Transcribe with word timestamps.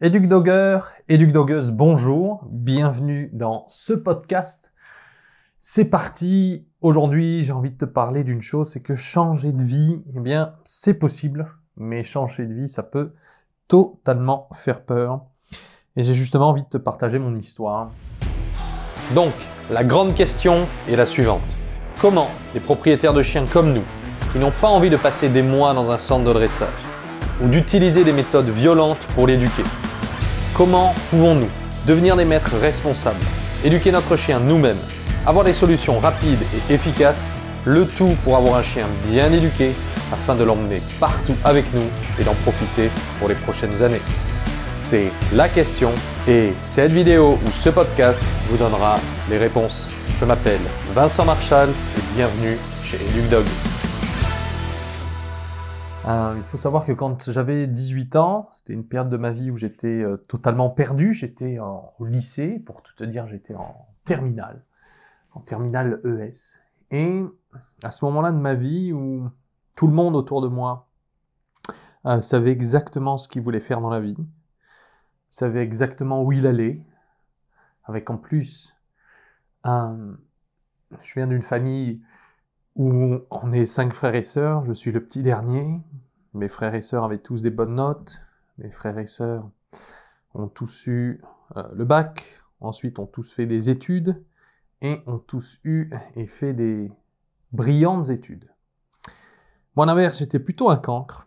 Éduc-dogger, 0.00 0.78
éduc-doggeuse, 1.08 1.72
bonjour, 1.72 2.46
bienvenue 2.52 3.30
dans 3.32 3.66
ce 3.68 3.92
podcast. 3.92 4.72
C'est 5.58 5.86
parti, 5.86 6.68
aujourd'hui 6.80 7.42
j'ai 7.42 7.50
envie 7.50 7.72
de 7.72 7.78
te 7.78 7.84
parler 7.84 8.22
d'une 8.22 8.40
chose, 8.40 8.70
c'est 8.70 8.80
que 8.80 8.94
changer 8.94 9.50
de 9.50 9.60
vie, 9.60 10.00
eh 10.14 10.20
bien 10.20 10.54
c'est 10.62 10.94
possible, 10.94 11.48
mais 11.76 12.04
changer 12.04 12.46
de 12.46 12.54
vie 12.54 12.68
ça 12.68 12.84
peut 12.84 13.10
totalement 13.66 14.48
faire 14.54 14.84
peur. 14.84 15.22
Et 15.96 16.04
j'ai 16.04 16.14
justement 16.14 16.50
envie 16.50 16.62
de 16.62 16.68
te 16.68 16.78
partager 16.78 17.18
mon 17.18 17.34
histoire. 17.34 17.90
Donc, 19.16 19.32
la 19.68 19.82
grande 19.82 20.14
question 20.14 20.68
est 20.88 20.94
la 20.94 21.06
suivante. 21.06 21.42
Comment 22.00 22.28
des 22.54 22.60
propriétaires 22.60 23.14
de 23.14 23.22
chiens 23.22 23.46
comme 23.52 23.72
nous, 23.72 23.84
qui 24.30 24.38
n'ont 24.38 24.52
pas 24.60 24.68
envie 24.68 24.90
de 24.90 24.96
passer 24.96 25.28
des 25.28 25.42
mois 25.42 25.74
dans 25.74 25.90
un 25.90 25.98
centre 25.98 26.24
de 26.24 26.32
dressage, 26.32 26.68
ou 27.42 27.48
d'utiliser 27.48 28.04
des 28.04 28.12
méthodes 28.12 28.48
violentes 28.48 29.04
pour 29.16 29.26
l'éduquer, 29.26 29.64
Comment 30.54 30.94
pouvons-nous 31.10 31.48
devenir 31.86 32.16
des 32.16 32.24
maîtres 32.24 32.56
responsables, 32.60 33.24
éduquer 33.64 33.92
notre 33.92 34.16
chien 34.16 34.40
nous-mêmes, 34.40 34.78
avoir 35.26 35.44
des 35.44 35.52
solutions 35.52 36.00
rapides 36.00 36.42
et 36.68 36.74
efficaces, 36.74 37.32
le 37.64 37.86
tout 37.86 38.16
pour 38.24 38.36
avoir 38.36 38.56
un 38.56 38.62
chien 38.62 38.86
bien 39.10 39.32
éduqué 39.32 39.72
afin 40.12 40.34
de 40.34 40.44
l'emmener 40.44 40.82
partout 40.98 41.34
avec 41.44 41.72
nous 41.74 41.86
et 42.18 42.24
d'en 42.24 42.34
profiter 42.34 42.90
pour 43.18 43.28
les 43.28 43.34
prochaines 43.34 43.82
années? 43.82 44.02
C'est 44.76 45.12
la 45.32 45.48
question 45.48 45.92
et 46.26 46.52
cette 46.62 46.92
vidéo 46.92 47.38
ou 47.44 47.50
ce 47.50 47.68
podcast 47.68 48.20
vous 48.50 48.56
donnera 48.56 48.96
les 49.30 49.38
réponses. 49.38 49.88
Je 50.18 50.24
m'appelle 50.24 50.60
Vincent 50.94 51.24
Marchal 51.24 51.68
et 51.68 52.16
bienvenue 52.16 52.56
chez 52.82 52.96
EducDog. 52.96 53.44
Euh, 56.08 56.34
il 56.38 56.42
faut 56.42 56.56
savoir 56.56 56.86
que 56.86 56.92
quand 56.92 57.30
j'avais 57.30 57.66
18 57.66 58.16
ans, 58.16 58.48
c'était 58.54 58.72
une 58.72 58.86
période 58.86 59.10
de 59.10 59.18
ma 59.18 59.30
vie 59.30 59.50
où 59.50 59.58
j'étais 59.58 60.02
euh, 60.02 60.16
totalement 60.16 60.70
perdu. 60.70 61.12
J'étais 61.12 61.58
au 61.60 62.06
lycée, 62.06 62.58
pour 62.60 62.82
tout 62.82 62.94
te 62.94 63.04
dire, 63.04 63.26
j'étais 63.28 63.54
en 63.54 63.86
terminale, 64.06 64.64
en 65.32 65.40
terminale 65.40 66.00
ES. 66.04 66.60
Et 66.90 67.22
à 67.82 67.90
ce 67.90 68.06
moment-là 68.06 68.32
de 68.32 68.38
ma 68.38 68.54
vie 68.54 68.94
où 68.94 69.28
tout 69.76 69.86
le 69.86 69.92
monde 69.92 70.16
autour 70.16 70.40
de 70.40 70.48
moi 70.48 70.88
euh, 72.06 72.22
savait 72.22 72.52
exactement 72.52 73.18
ce 73.18 73.28
qu'il 73.28 73.42
voulait 73.42 73.60
faire 73.60 73.82
dans 73.82 73.90
la 73.90 74.00
vie, 74.00 74.16
savait 75.28 75.62
exactement 75.62 76.22
où 76.22 76.32
il 76.32 76.46
allait, 76.46 76.82
avec 77.84 78.08
en 78.08 78.16
plus, 78.16 78.74
je 79.66 81.14
viens 81.14 81.26
d'une 81.26 81.42
famille 81.42 82.00
où 82.76 83.18
on 83.30 83.52
est 83.52 83.66
cinq 83.66 83.92
frères 83.92 84.14
et 84.14 84.22
sœurs, 84.22 84.64
je 84.64 84.72
suis 84.72 84.92
le 84.92 85.04
petit 85.04 85.22
dernier. 85.22 85.82
Mes 86.34 86.48
frères 86.48 86.74
et 86.74 86.82
sœurs 86.82 87.04
avaient 87.04 87.18
tous 87.18 87.42
des 87.42 87.50
bonnes 87.50 87.74
notes. 87.74 88.20
Mes 88.58 88.70
frères 88.70 88.98
et 88.98 89.06
sœurs 89.06 89.48
ont 90.34 90.48
tous 90.48 90.86
eu 90.86 91.20
euh, 91.56 91.62
le 91.74 91.84
bac, 91.84 92.40
ensuite 92.60 92.98
ont 92.98 93.06
tous 93.06 93.32
fait 93.32 93.46
des 93.46 93.70
études 93.70 94.22
et 94.82 95.02
ont 95.06 95.18
tous 95.18 95.58
eu 95.64 95.90
et 96.14 96.26
fait 96.26 96.52
des 96.52 96.92
brillantes 97.52 98.10
études. 98.10 98.48
Moi, 99.74 99.86
en 99.86 99.88
inverse, 99.88 100.18
j'étais 100.18 100.38
plutôt 100.38 100.70
un 100.70 100.76
cancre. 100.76 101.26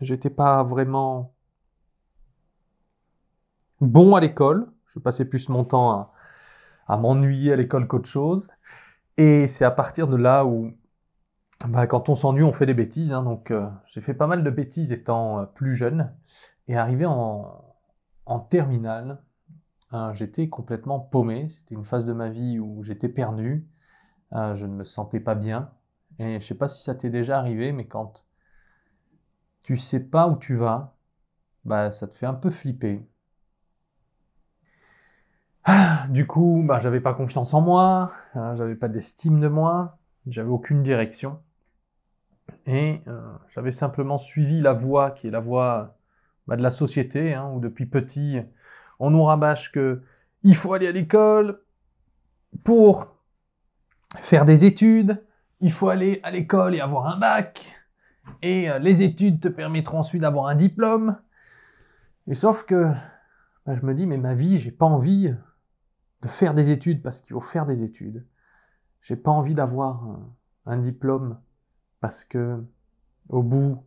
J'étais 0.00 0.30
pas 0.30 0.62
vraiment 0.62 1.34
bon 3.80 4.14
à 4.14 4.20
l'école. 4.20 4.70
Je 4.88 4.98
passais 4.98 5.24
plus 5.24 5.48
mon 5.48 5.64
temps 5.64 5.90
à, 5.90 6.12
à 6.86 6.96
m'ennuyer 6.96 7.52
à 7.52 7.56
l'école 7.56 7.86
qu'autre 7.86 8.08
chose. 8.08 8.48
Et 9.16 9.46
c'est 9.48 9.64
à 9.64 9.70
partir 9.70 10.08
de 10.08 10.16
là 10.16 10.44
où, 10.44 10.72
bah, 11.68 11.86
quand 11.86 12.08
on 12.08 12.14
s'ennuie, 12.14 12.42
on 12.42 12.52
fait 12.52 12.66
des 12.66 12.74
bêtises. 12.74 13.12
Hein. 13.12 13.22
donc 13.22 13.50
euh, 13.50 13.68
j'ai 13.86 14.00
fait 14.00 14.14
pas 14.14 14.26
mal 14.26 14.42
de 14.42 14.50
bêtises 14.50 14.92
étant 14.92 15.40
euh, 15.40 15.44
plus 15.44 15.74
jeune. 15.74 16.12
Et 16.68 16.76
arrivé 16.76 17.06
en, 17.06 17.64
en 18.26 18.40
terminale, 18.40 19.22
hein, 19.90 20.12
j'étais 20.14 20.48
complètement 20.48 21.00
paumé. 21.00 21.48
C'était 21.48 21.74
une 21.74 21.84
phase 21.84 22.06
de 22.06 22.12
ma 22.12 22.28
vie 22.28 22.58
où 22.58 22.82
j'étais 22.82 23.08
perdu. 23.08 23.66
Euh, 24.32 24.56
je 24.56 24.66
ne 24.66 24.74
me 24.74 24.84
sentais 24.84 25.20
pas 25.20 25.34
bien. 25.34 25.70
Et 26.18 26.40
je 26.40 26.46
sais 26.46 26.54
pas 26.54 26.68
si 26.68 26.82
ça 26.82 26.94
t'est 26.94 27.10
déjà 27.10 27.38
arrivé, 27.38 27.72
mais 27.72 27.86
quand 27.86 28.24
tu 29.62 29.76
sais 29.76 30.00
pas 30.00 30.28
où 30.28 30.36
tu 30.36 30.56
vas, 30.56 30.96
bah 31.64 31.92
ça 31.92 32.08
te 32.08 32.16
fait 32.16 32.26
un 32.26 32.34
peu 32.34 32.50
flipper. 32.50 33.06
Du 36.08 36.26
coup, 36.26 36.62
bah, 36.66 36.80
j'avais 36.80 37.00
pas 37.00 37.14
confiance 37.14 37.54
en 37.54 37.60
moi, 37.60 38.12
hein, 38.34 38.54
j'avais 38.56 38.74
pas 38.74 38.88
d'estime 38.88 39.40
de 39.40 39.48
moi, 39.48 39.98
j'avais 40.26 40.48
aucune 40.48 40.82
direction. 40.82 41.40
Et 42.66 43.02
euh, 43.08 43.20
j'avais 43.48 43.72
simplement 43.72 44.18
suivi 44.18 44.60
la 44.60 44.72
voie 44.72 45.10
qui 45.10 45.28
est 45.28 45.30
la 45.30 45.40
voie 45.40 45.96
bah, 46.46 46.56
de 46.56 46.62
la 46.62 46.70
société, 46.70 47.34
hein, 47.34 47.50
où 47.54 47.60
depuis 47.60 47.86
petit, 47.86 48.40
on 48.98 49.10
nous 49.10 49.24
rabâche 49.24 49.72
que 49.72 50.02
il 50.42 50.56
faut 50.56 50.72
aller 50.72 50.88
à 50.88 50.92
l'école 50.92 51.60
pour 52.64 53.16
faire 54.20 54.44
des 54.44 54.64
études, 54.64 55.22
il 55.60 55.72
faut 55.72 55.88
aller 55.88 56.20
à 56.22 56.30
l'école 56.30 56.74
et 56.74 56.80
avoir 56.80 57.06
un 57.06 57.18
bac, 57.18 57.76
et 58.42 58.70
euh, 58.70 58.78
les 58.78 59.02
études 59.02 59.40
te 59.40 59.48
permettront 59.48 59.98
ensuite 59.98 60.22
d'avoir 60.22 60.46
un 60.46 60.54
diplôme. 60.54 61.18
Et 62.28 62.34
sauf 62.34 62.64
que 62.64 62.92
bah, 63.66 63.76
je 63.76 63.84
me 63.84 63.94
dis, 63.94 64.06
mais 64.06 64.18
ma 64.18 64.34
vie, 64.34 64.58
j'ai 64.58 64.70
pas 64.70 64.86
envie 64.86 65.34
de 66.22 66.28
faire 66.28 66.54
des 66.54 66.70
études 66.70 67.02
parce 67.02 67.20
qu'il 67.20 67.34
faut 67.34 67.40
faire 67.40 67.66
des 67.66 67.82
études. 67.82 68.26
J'ai 69.02 69.16
pas 69.16 69.30
envie 69.30 69.54
d'avoir 69.54 70.20
un, 70.66 70.76
diplôme 70.76 71.40
parce 72.02 72.24
que 72.24 72.62
au 73.30 73.42
bout, 73.42 73.82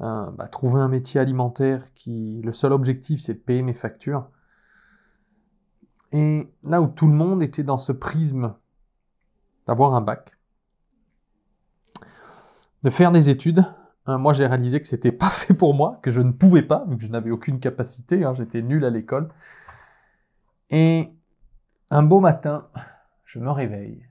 euh, 0.00 0.30
bah, 0.30 0.48
trouver 0.48 0.80
un 0.80 0.88
métier 0.88 1.20
alimentaire 1.20 1.92
qui 1.92 2.40
le 2.42 2.52
seul 2.52 2.72
objectif 2.72 3.20
c'est 3.20 3.34
de 3.34 3.40
payer 3.40 3.60
mes 3.60 3.74
factures. 3.74 4.30
Et 6.12 6.48
là 6.62 6.80
où 6.80 6.86
tout 6.86 7.08
le 7.08 7.12
monde 7.12 7.42
était 7.42 7.64
dans 7.64 7.76
ce 7.76 7.92
prisme 7.92 8.54
d'avoir 9.66 9.94
un 9.94 10.00
bac, 10.00 10.38
de 12.82 12.90
faire 12.90 13.12
des 13.12 13.28
études, 13.28 13.64
hein, 14.06 14.18
moi 14.18 14.32
j'ai 14.32 14.46
réalisé 14.46 14.80
que 14.80 14.88
c'était 14.88 15.12
pas 15.12 15.28
fait 15.30 15.52
pour 15.52 15.74
moi, 15.74 15.98
que 16.02 16.10
je 16.10 16.20
ne 16.20 16.32
pouvais 16.32 16.62
pas, 16.62 16.84
vu 16.88 16.96
que 16.96 17.02
je 17.02 17.08
n'avais 17.08 17.30
aucune 17.30 17.60
capacité, 17.60 18.24
hein, 18.24 18.34
j'étais 18.36 18.62
nul 18.62 18.84
à 18.84 18.90
l'école. 18.90 19.28
Et 20.70 21.12
un 21.90 22.04
beau 22.04 22.20
matin, 22.20 22.68
je 23.24 23.40
me 23.40 23.50
réveille. 23.50 24.06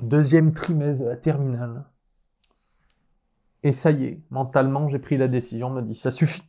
Deuxième 0.00 0.52
trimestre 0.52 1.04
de 1.04 1.10
la 1.10 1.16
terminale. 1.16 1.84
Et 3.64 3.72
ça 3.72 3.90
y 3.90 4.04
est, 4.04 4.22
mentalement, 4.30 4.88
j'ai 4.88 4.98
pris 4.98 5.16
la 5.16 5.26
décision, 5.26 5.70
me 5.70 5.80
dit, 5.80 5.94
ça 5.94 6.10
suffit. 6.10 6.44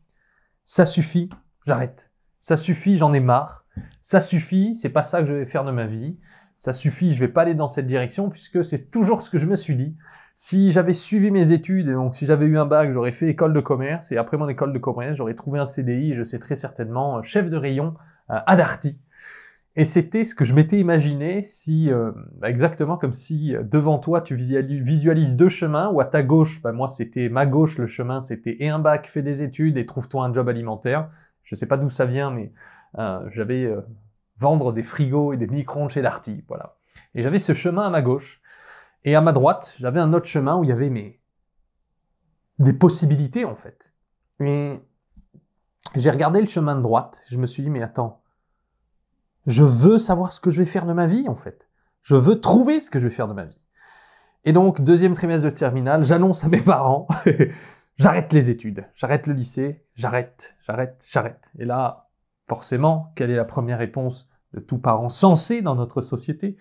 Ça 0.66 0.86
suffit, 0.86 1.30
j'arrête. 1.66 2.12
Ça 2.42 2.58
suffit, 2.58 2.98
j'en 2.98 3.14
ai 3.14 3.22
marre. 3.22 3.66
Ça 4.02 4.20
suffit, 4.20 4.76
c'est 4.76 4.90
pas 4.90 5.02
ça 5.02 5.22
que 5.22 5.26
je 5.26 5.34
vais 5.34 5.46
faire 5.46 5.64
de 5.64 5.72
ma 5.72 5.88
vie. 5.88 6.20
Ça 6.56 6.74
suffit, 6.74 7.14
je 7.14 7.20
vais 7.22 7.30
pas 7.30 7.44
aller 7.44 7.56
dans 7.56 7.68
cette 7.68 7.88
direction 7.88 8.30
puisque 8.30 8.64
c'est 8.66 8.92
toujours 8.92 9.22
ce 9.22 9.30
que 9.30 9.38
je 9.38 9.46
me 9.46 9.56
suis 9.56 9.78
dit. 9.78 9.96
Si 10.36 10.72
j'avais 10.72 10.94
suivi 10.94 11.32
mes 11.32 11.54
études, 11.54 11.88
et 11.88 11.94
donc 11.94 12.16
si 12.16 12.26
j'avais 12.26 12.46
eu 12.46 12.58
un 12.58 12.66
bac, 12.66 12.92
j'aurais 12.92 13.14
fait 13.14 13.30
école 13.30 13.54
de 13.54 13.62
commerce, 13.62 14.12
et 14.12 14.18
après 14.18 14.36
mon 14.36 14.50
école 14.50 14.74
de 14.74 14.80
commerce, 14.80 15.16
j'aurais 15.16 15.34
trouvé 15.34 15.60
un 15.60 15.66
CDI, 15.66 16.12
et 16.12 16.16
je 16.16 16.24
sais 16.24 16.40
très 16.40 16.56
certainement 16.56 17.24
chef 17.24 17.50
de 17.50 17.56
rayon 17.56 17.96
euh, 18.30 18.40
à 18.46 18.56
Darty. 18.58 19.00
Et 19.78 19.84
c'était 19.84 20.24
ce 20.24 20.36
que 20.36 20.46
je 20.46 20.54
m'étais 20.54 20.80
imaginé 20.80 21.42
si, 21.42 21.92
euh, 21.92 22.12
bah, 22.38 22.50
exactement 22.50 22.98
comme 22.98 23.12
si 23.12 23.56
euh, 23.56 23.62
devant 23.62 24.00
toi 24.00 24.22
tu 24.22 24.36
visualises 24.36 25.36
deux 25.36 25.50
chemins, 25.50 25.90
ou 25.90 26.00
à 26.00 26.06
ta 26.06 26.24
gauche, 26.24 26.62
bah 26.62 26.72
moi 26.72 26.88
c'était 26.88 27.28
ma 27.28 27.46
gauche, 27.46 27.78
le 27.78 27.88
chemin 27.88 28.22
c'était 28.22 28.56
et 28.62 28.70
un 28.70 28.80
bac, 28.80 29.08
fais 29.08 29.22
des 29.22 29.44
études 29.44 29.78
et 29.78 29.86
trouve-toi 29.86 30.24
un 30.24 30.34
job 30.34 30.48
alimentaire. 30.48 31.10
Je 31.44 31.56
sais 31.56 31.68
pas 31.68 31.78
d'où 31.78 31.90
ça 31.90 32.06
vient, 32.06 32.32
mais 32.32 32.54
euh, 32.98 33.20
j'avais 33.32 33.70
vendre 34.38 34.72
des 34.72 34.84
frigos 34.84 35.34
et 35.34 35.38
des 35.38 35.48
micro-ondes 35.48 35.90
chez 35.90 36.02
Darty, 36.02 36.46
voilà. 36.48 36.78
Et 37.14 37.22
j'avais 37.22 37.40
ce 37.40 37.54
chemin 37.54 37.84
à 37.84 37.90
ma 37.90 38.02
gauche. 38.02 38.42
Et 39.04 39.16
à 39.16 39.22
ma 39.22 39.34
droite, 39.34 39.76
j'avais 39.80 40.00
un 40.00 40.14
autre 40.14 40.26
chemin 40.26 40.58
où 40.58 40.64
il 40.64 40.70
y 40.70 40.74
avait 40.74 40.90
mes... 40.90 41.20
des 42.60 42.74
possibilités 42.74 43.46
en 43.46 43.56
fait. 43.56 43.94
Et 44.40 44.80
j'ai 45.96 46.10
regardé 46.10 46.40
le 46.40 46.48
chemin 46.48 46.76
de 46.76 46.82
droite, 46.82 47.24
je 47.28 47.38
me 47.38 47.46
suis 47.46 47.62
dit 47.62 47.70
mais 47.70 47.82
attends, 47.84 48.22
je 49.48 49.64
veux 49.64 49.98
savoir 49.98 50.34
ce 50.34 50.40
que 50.42 50.50
je 50.50 50.58
vais 50.58 50.66
faire 50.66 50.86
de 50.86 50.94
ma 50.94 51.08
vie, 51.08 51.28
en 51.28 51.36
fait. 51.36 51.70
Je 52.02 52.16
veux 52.16 52.40
trouver 52.40 52.80
ce 52.80 52.90
que 52.90 53.00
je 53.00 53.08
vais 53.08 53.14
faire 53.14 53.28
de 53.28 53.34
ma 53.34 53.46
vie. 53.46 53.60
Et 54.44 54.54
donc, 54.54 54.82
deuxième 54.82 55.14
trimestre 55.14 55.46
de 55.46 55.56
terminale, 55.56 56.04
j'annonce 56.04 56.44
à 56.44 56.50
mes 56.50 56.62
parents, 56.62 57.08
j'arrête 57.98 58.32
les 58.32 58.50
études, 58.50 58.86
j'arrête 58.96 59.26
le 59.26 59.34
lycée, 59.34 59.84
j'arrête, 59.96 60.56
j'arrête, 60.68 61.06
j'arrête. 61.10 61.52
Et 61.58 61.66
là, 61.66 62.10
forcément, 62.48 63.12
quelle 63.16 63.32
est 63.32 63.36
la 63.36 63.46
première 63.46 63.80
réponse 63.80 64.30
de 64.54 64.60
tout 64.60 64.78
parent 64.78 65.10
sensé 65.10 65.62
dans 65.62 65.76
notre 65.76 66.02
société? 66.02 66.58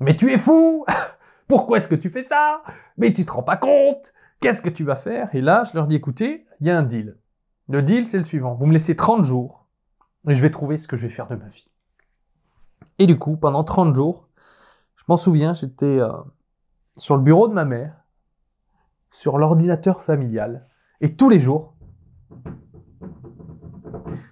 Mais 0.00 0.16
tu 0.16 0.32
es 0.32 0.38
fou 0.38 0.84
Pourquoi 1.46 1.76
est-ce 1.76 1.88
que 1.88 1.94
tu 1.94 2.10
fais 2.10 2.22
ça? 2.22 2.62
Mais 2.96 3.12
tu 3.12 3.24
te 3.24 3.32
rends 3.32 3.42
pas 3.42 3.56
compte? 3.56 4.12
Qu'est-ce 4.40 4.62
que 4.62 4.70
tu 4.70 4.82
vas 4.82 4.96
faire? 4.96 5.32
Et 5.34 5.40
là, 5.40 5.62
je 5.64 5.76
leur 5.76 5.86
dis, 5.86 5.94
écoutez, 5.94 6.46
il 6.60 6.66
y 6.66 6.70
a 6.70 6.76
un 6.76 6.82
deal. 6.82 7.16
Le 7.68 7.82
deal, 7.82 8.06
c'est 8.06 8.18
le 8.18 8.24
suivant. 8.24 8.54
Vous 8.54 8.66
me 8.66 8.72
laissez 8.72 8.96
30 8.96 9.24
jours 9.24 9.66
et 10.28 10.34
je 10.34 10.42
vais 10.42 10.50
trouver 10.50 10.78
ce 10.78 10.88
que 10.88 10.96
je 10.96 11.02
vais 11.02 11.12
faire 11.12 11.28
de 11.28 11.36
ma 11.36 11.48
vie. 11.48 11.70
Et 12.98 13.06
du 13.06 13.18
coup, 13.18 13.36
pendant 13.36 13.64
30 13.64 13.94
jours, 13.94 14.28
je 14.96 15.04
m'en 15.08 15.16
souviens, 15.16 15.54
j'étais 15.54 16.00
euh, 16.00 16.12
sur 16.96 17.16
le 17.16 17.22
bureau 17.22 17.48
de 17.48 17.52
ma 17.52 17.64
mère, 17.64 18.04
sur 19.10 19.38
l'ordinateur 19.38 20.02
familial, 20.02 20.68
et 21.00 21.16
tous 21.16 21.28
les 21.28 21.40
jours, 21.40 21.74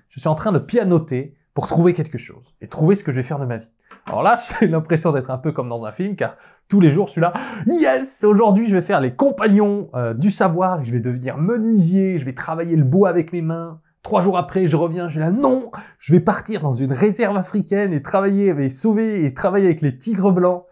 je 0.09 0.21
suis 0.21 0.29
en 0.29 0.35
train 0.35 0.53
de 0.53 0.59
pianoter 0.59 1.37
pour 1.55 1.67
trouver 1.67 1.93
quelque 1.93 2.19
chose 2.19 2.55
et 2.61 2.69
trouver 2.69 2.95
ce 2.95 3.05
que 3.05 3.13
je 3.13 3.17
vais 3.17 3.23
faire 3.23 3.39
de 3.39 3.47
ma 3.47 3.59
vie. 3.59 3.71
Alors 4.07 4.23
là, 4.23 4.37
j'ai 4.61 4.69
l'impression 4.69 5.13
d'être 5.13 5.31
un 5.31 5.39
peu 5.39 5.53
comme 5.53 5.69
dans 5.69 5.85
un 5.85 5.93
film, 5.93 6.17
car 6.17 6.37
tous 6.69 6.81
les 6.81 6.91
jours, 6.91 7.07
je 7.07 7.13
suis 7.13 7.21
là, 7.21 7.33
yes, 7.67 8.25
aujourd'hui, 8.25 8.67
je 8.67 8.75
vais 8.75 8.83
faire 8.83 9.01
les 9.01 9.15
compagnons 9.15 9.91
euh, 9.95 10.15
du 10.15 10.31
savoir, 10.31 10.85
je 10.85 10.93
vais 10.93 11.01
devenir 11.01 11.37
menuisier, 11.37 12.19
je 12.19 12.25
vais 12.25 12.35
travailler 12.35 12.77
le 12.77 12.85
bois 12.85 13.09
avec 13.09 13.33
mes 13.33 13.43
mains. 13.43 13.81
Trois 14.03 14.21
jours 14.21 14.37
après, 14.37 14.67
je 14.67 14.77
reviens, 14.77 15.09
je 15.09 15.13
suis 15.13 15.21
là, 15.21 15.31
non, 15.31 15.71
je 15.99 16.13
vais 16.13 16.21
partir 16.21 16.61
dans 16.61 16.73
une 16.73 16.93
réserve 16.93 17.37
africaine 17.37 17.93
et 17.93 18.03
travailler, 18.03 18.49
et 18.49 18.71
sauver 18.71 19.25
et 19.25 19.33
travailler 19.33 19.67
avec 19.67 19.81
les 19.81 19.97
tigres 19.97 20.33
blancs. 20.33 20.65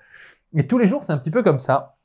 Et 0.55 0.67
tous 0.67 0.79
les 0.79 0.87
jours, 0.87 1.05
c'est 1.05 1.13
un 1.13 1.19
petit 1.19 1.31
peu 1.31 1.45
comme 1.45 1.61
ça, 1.61 1.97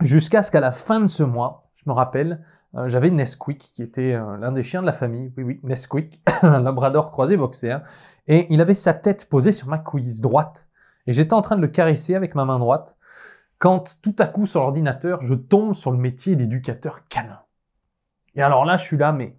jusqu'à 0.00 0.42
ce 0.42 0.50
qu'à 0.50 0.60
la 0.60 0.72
fin 0.72 1.00
de 1.00 1.06
ce 1.06 1.22
mois, 1.22 1.70
je 1.76 1.84
me 1.86 1.94
rappelle, 1.94 2.44
euh, 2.74 2.88
j'avais 2.88 3.10
Nesquik, 3.10 3.70
qui 3.72 3.82
était 3.82 4.14
euh, 4.14 4.36
l'un 4.36 4.50
des 4.50 4.64
chiens 4.64 4.80
de 4.80 4.86
la 4.86 4.92
famille, 4.92 5.32
oui, 5.36 5.44
oui, 5.44 5.60
Nesquik, 5.62 6.20
un 6.42 6.60
labrador 6.62 7.12
croisé 7.12 7.36
boxer, 7.36 7.78
et 8.26 8.46
il 8.50 8.60
avait 8.60 8.74
sa 8.74 8.94
tête 8.94 9.28
posée 9.28 9.52
sur 9.52 9.68
ma 9.68 9.78
cuisse 9.78 10.20
droite. 10.20 10.68
Et 11.06 11.12
j'étais 11.12 11.34
en 11.34 11.40
train 11.40 11.56
de 11.56 11.62
le 11.62 11.68
caresser 11.68 12.16
avec 12.16 12.34
ma 12.34 12.44
main 12.44 12.58
droite, 12.58 12.98
quand 13.58 14.00
tout 14.02 14.14
à 14.18 14.26
coup 14.26 14.46
sur 14.46 14.60
l'ordinateur, 14.60 15.22
je 15.22 15.34
tombe 15.34 15.74
sur 15.74 15.90
le 15.90 15.98
métier 15.98 16.36
d'éducateur 16.36 17.08
canin. 17.08 17.40
Et 18.34 18.42
alors 18.42 18.64
là, 18.64 18.76
je 18.76 18.84
suis 18.84 18.96
là, 18.96 19.12
mais... 19.12 19.36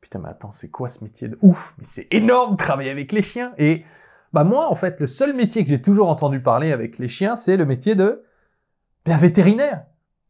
Putain, 0.00 0.20
mais 0.20 0.28
attends, 0.28 0.52
c'est 0.52 0.70
quoi 0.70 0.88
ce 0.88 1.02
métier 1.02 1.28
de 1.28 1.38
ouf? 1.42 1.74
Mais 1.78 1.84
c'est 1.84 2.06
énorme, 2.10 2.56
travailler 2.56 2.90
avec 2.90 3.12
les 3.12 3.22
chiens. 3.22 3.52
Et 3.58 3.84
bah 4.32 4.44
moi, 4.44 4.70
en 4.70 4.74
fait, 4.74 5.00
le 5.00 5.06
seul 5.06 5.34
métier 5.34 5.64
que 5.64 5.70
j'ai 5.70 5.82
toujours 5.82 6.08
entendu 6.08 6.40
parler 6.40 6.72
avec 6.72 6.98
les 6.98 7.08
chiens, 7.08 7.36
c'est 7.36 7.56
le 7.56 7.66
métier 7.66 7.94
de 7.94 8.24
ben, 9.04 9.16
vétérinaire. 9.16 9.84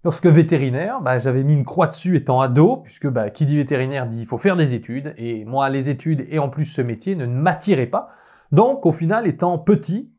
Sauf 0.05 0.21
que 0.21 0.29
vétérinaire, 0.29 1.01
bah, 1.01 1.19
j'avais 1.19 1.43
mis 1.43 1.55
une 1.55 1.65
croix 1.65 1.89
dessus 1.89 2.17
étant 2.17 2.41
ado, 2.41 2.77
puisque 2.79 3.09
bah, 3.09 3.31
qui 3.31 3.45
dit 3.47 3.57
vétérinaire 3.57 4.07
dit 4.07 4.21
il 4.21 4.27
faut 4.27 4.39
faire 4.39 4.57
des 4.57 4.75
études, 4.75 5.13
et 5.17 5.45
moi 5.45 5.69
les 5.71 5.91
études 5.91 6.25
et 6.31 6.39
en 6.39 6.49
plus 6.49 6.67
ce 6.67 6.81
métier 6.81 7.17
ne 7.17 7.27
m'attiraient 7.27 7.87
pas. 7.87 8.11
Donc 8.53 8.87
au 8.87 8.93
final, 8.93 9.27
étant 9.27 9.59
petit, 9.59 10.13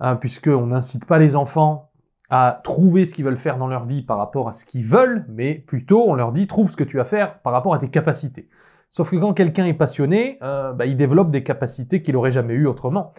hein, 0.00 0.16
puisqu'on 0.16 0.66
n'incite 0.66 1.06
pas 1.06 1.18
les 1.18 1.36
enfants 1.36 1.90
à 2.28 2.60
trouver 2.64 3.06
ce 3.06 3.14
qu'ils 3.14 3.24
veulent 3.24 3.38
faire 3.38 3.56
dans 3.56 3.66
leur 3.66 3.84
vie 3.84 4.02
par 4.02 4.18
rapport 4.18 4.48
à 4.48 4.52
ce 4.52 4.66
qu'ils 4.66 4.84
veulent, 4.84 5.24
mais 5.28 5.54
plutôt 5.54 6.04
on 6.06 6.14
leur 6.14 6.32
dit 6.32 6.46
trouve 6.46 6.70
ce 6.70 6.76
que 6.76 6.84
tu 6.84 6.98
vas 6.98 7.04
faire 7.04 7.40
par 7.40 7.52
rapport 7.54 7.74
à 7.74 7.78
tes 7.78 7.88
capacités. 7.88 8.48
Sauf 8.94 9.10
que 9.10 9.16
quand 9.16 9.34
quelqu'un 9.34 9.66
est 9.66 9.74
passionné, 9.74 10.38
euh, 10.44 10.72
bah, 10.72 10.86
il 10.86 10.96
développe 10.96 11.32
des 11.32 11.42
capacités 11.42 12.00
qu'il 12.00 12.14
n'aurait 12.14 12.30
jamais 12.30 12.54
eues 12.54 12.68
autrement. 12.68 13.12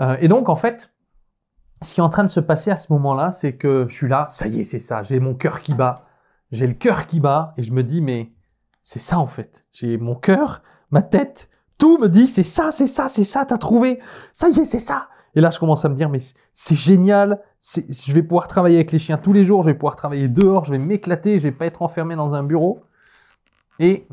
Euh, 0.00 0.16
et 0.20 0.26
donc 0.26 0.48
en 0.48 0.56
fait, 0.56 0.92
ce 1.82 1.94
qui 1.94 2.00
est 2.00 2.02
en 2.02 2.08
train 2.08 2.24
de 2.24 2.28
se 2.28 2.40
passer 2.40 2.72
à 2.72 2.76
ce 2.76 2.92
moment-là, 2.94 3.30
c'est 3.30 3.52
que 3.52 3.86
je 3.88 3.94
suis 3.94 4.08
là, 4.08 4.26
ça 4.28 4.48
y 4.48 4.62
est, 4.62 4.64
c'est 4.64 4.80
ça, 4.80 5.04
j'ai 5.04 5.20
mon 5.20 5.36
cœur 5.36 5.60
qui 5.60 5.72
bat, 5.72 5.94
j'ai 6.50 6.66
le 6.66 6.72
cœur 6.72 7.06
qui 7.06 7.20
bat, 7.20 7.54
et 7.56 7.62
je 7.62 7.70
me 7.70 7.84
dis, 7.84 8.00
mais 8.00 8.32
c'est 8.82 8.98
ça 8.98 9.20
en 9.20 9.28
fait. 9.28 9.64
J'ai 9.70 9.98
mon 9.98 10.16
cœur, 10.16 10.62
ma 10.90 11.02
tête, 11.02 11.48
tout 11.78 11.96
me 11.98 12.08
dit, 12.08 12.26
c'est 12.26 12.42
ça, 12.42 12.72
c'est 12.72 12.88
ça, 12.88 13.08
c'est 13.08 13.22
ça, 13.22 13.44
t'as 13.44 13.58
trouvé, 13.58 14.00
ça 14.32 14.48
y 14.48 14.58
est, 14.58 14.64
c'est 14.64 14.80
ça. 14.80 15.10
Et 15.36 15.40
là, 15.40 15.50
je 15.50 15.60
commence 15.60 15.84
à 15.84 15.88
me 15.88 15.94
dire, 15.94 16.08
mais 16.08 16.18
c'est 16.54 16.74
génial, 16.74 17.40
je 17.62 18.12
vais 18.12 18.24
pouvoir 18.24 18.48
travailler 18.48 18.78
avec 18.78 18.90
les 18.90 18.98
chiens 18.98 19.16
tous 19.16 19.32
les 19.32 19.44
jours, 19.44 19.62
je 19.62 19.68
vais 19.68 19.74
pouvoir 19.74 19.94
travailler 19.94 20.26
dehors, 20.26 20.64
je 20.64 20.72
vais 20.72 20.78
m'éclater, 20.78 21.38
je 21.38 21.44
vais 21.44 21.52
pas 21.52 21.66
être 21.66 21.82
enfermé 21.82 22.16
dans 22.16 22.34
un 22.34 22.42
bureau. 22.42 22.82
Et 23.78 24.08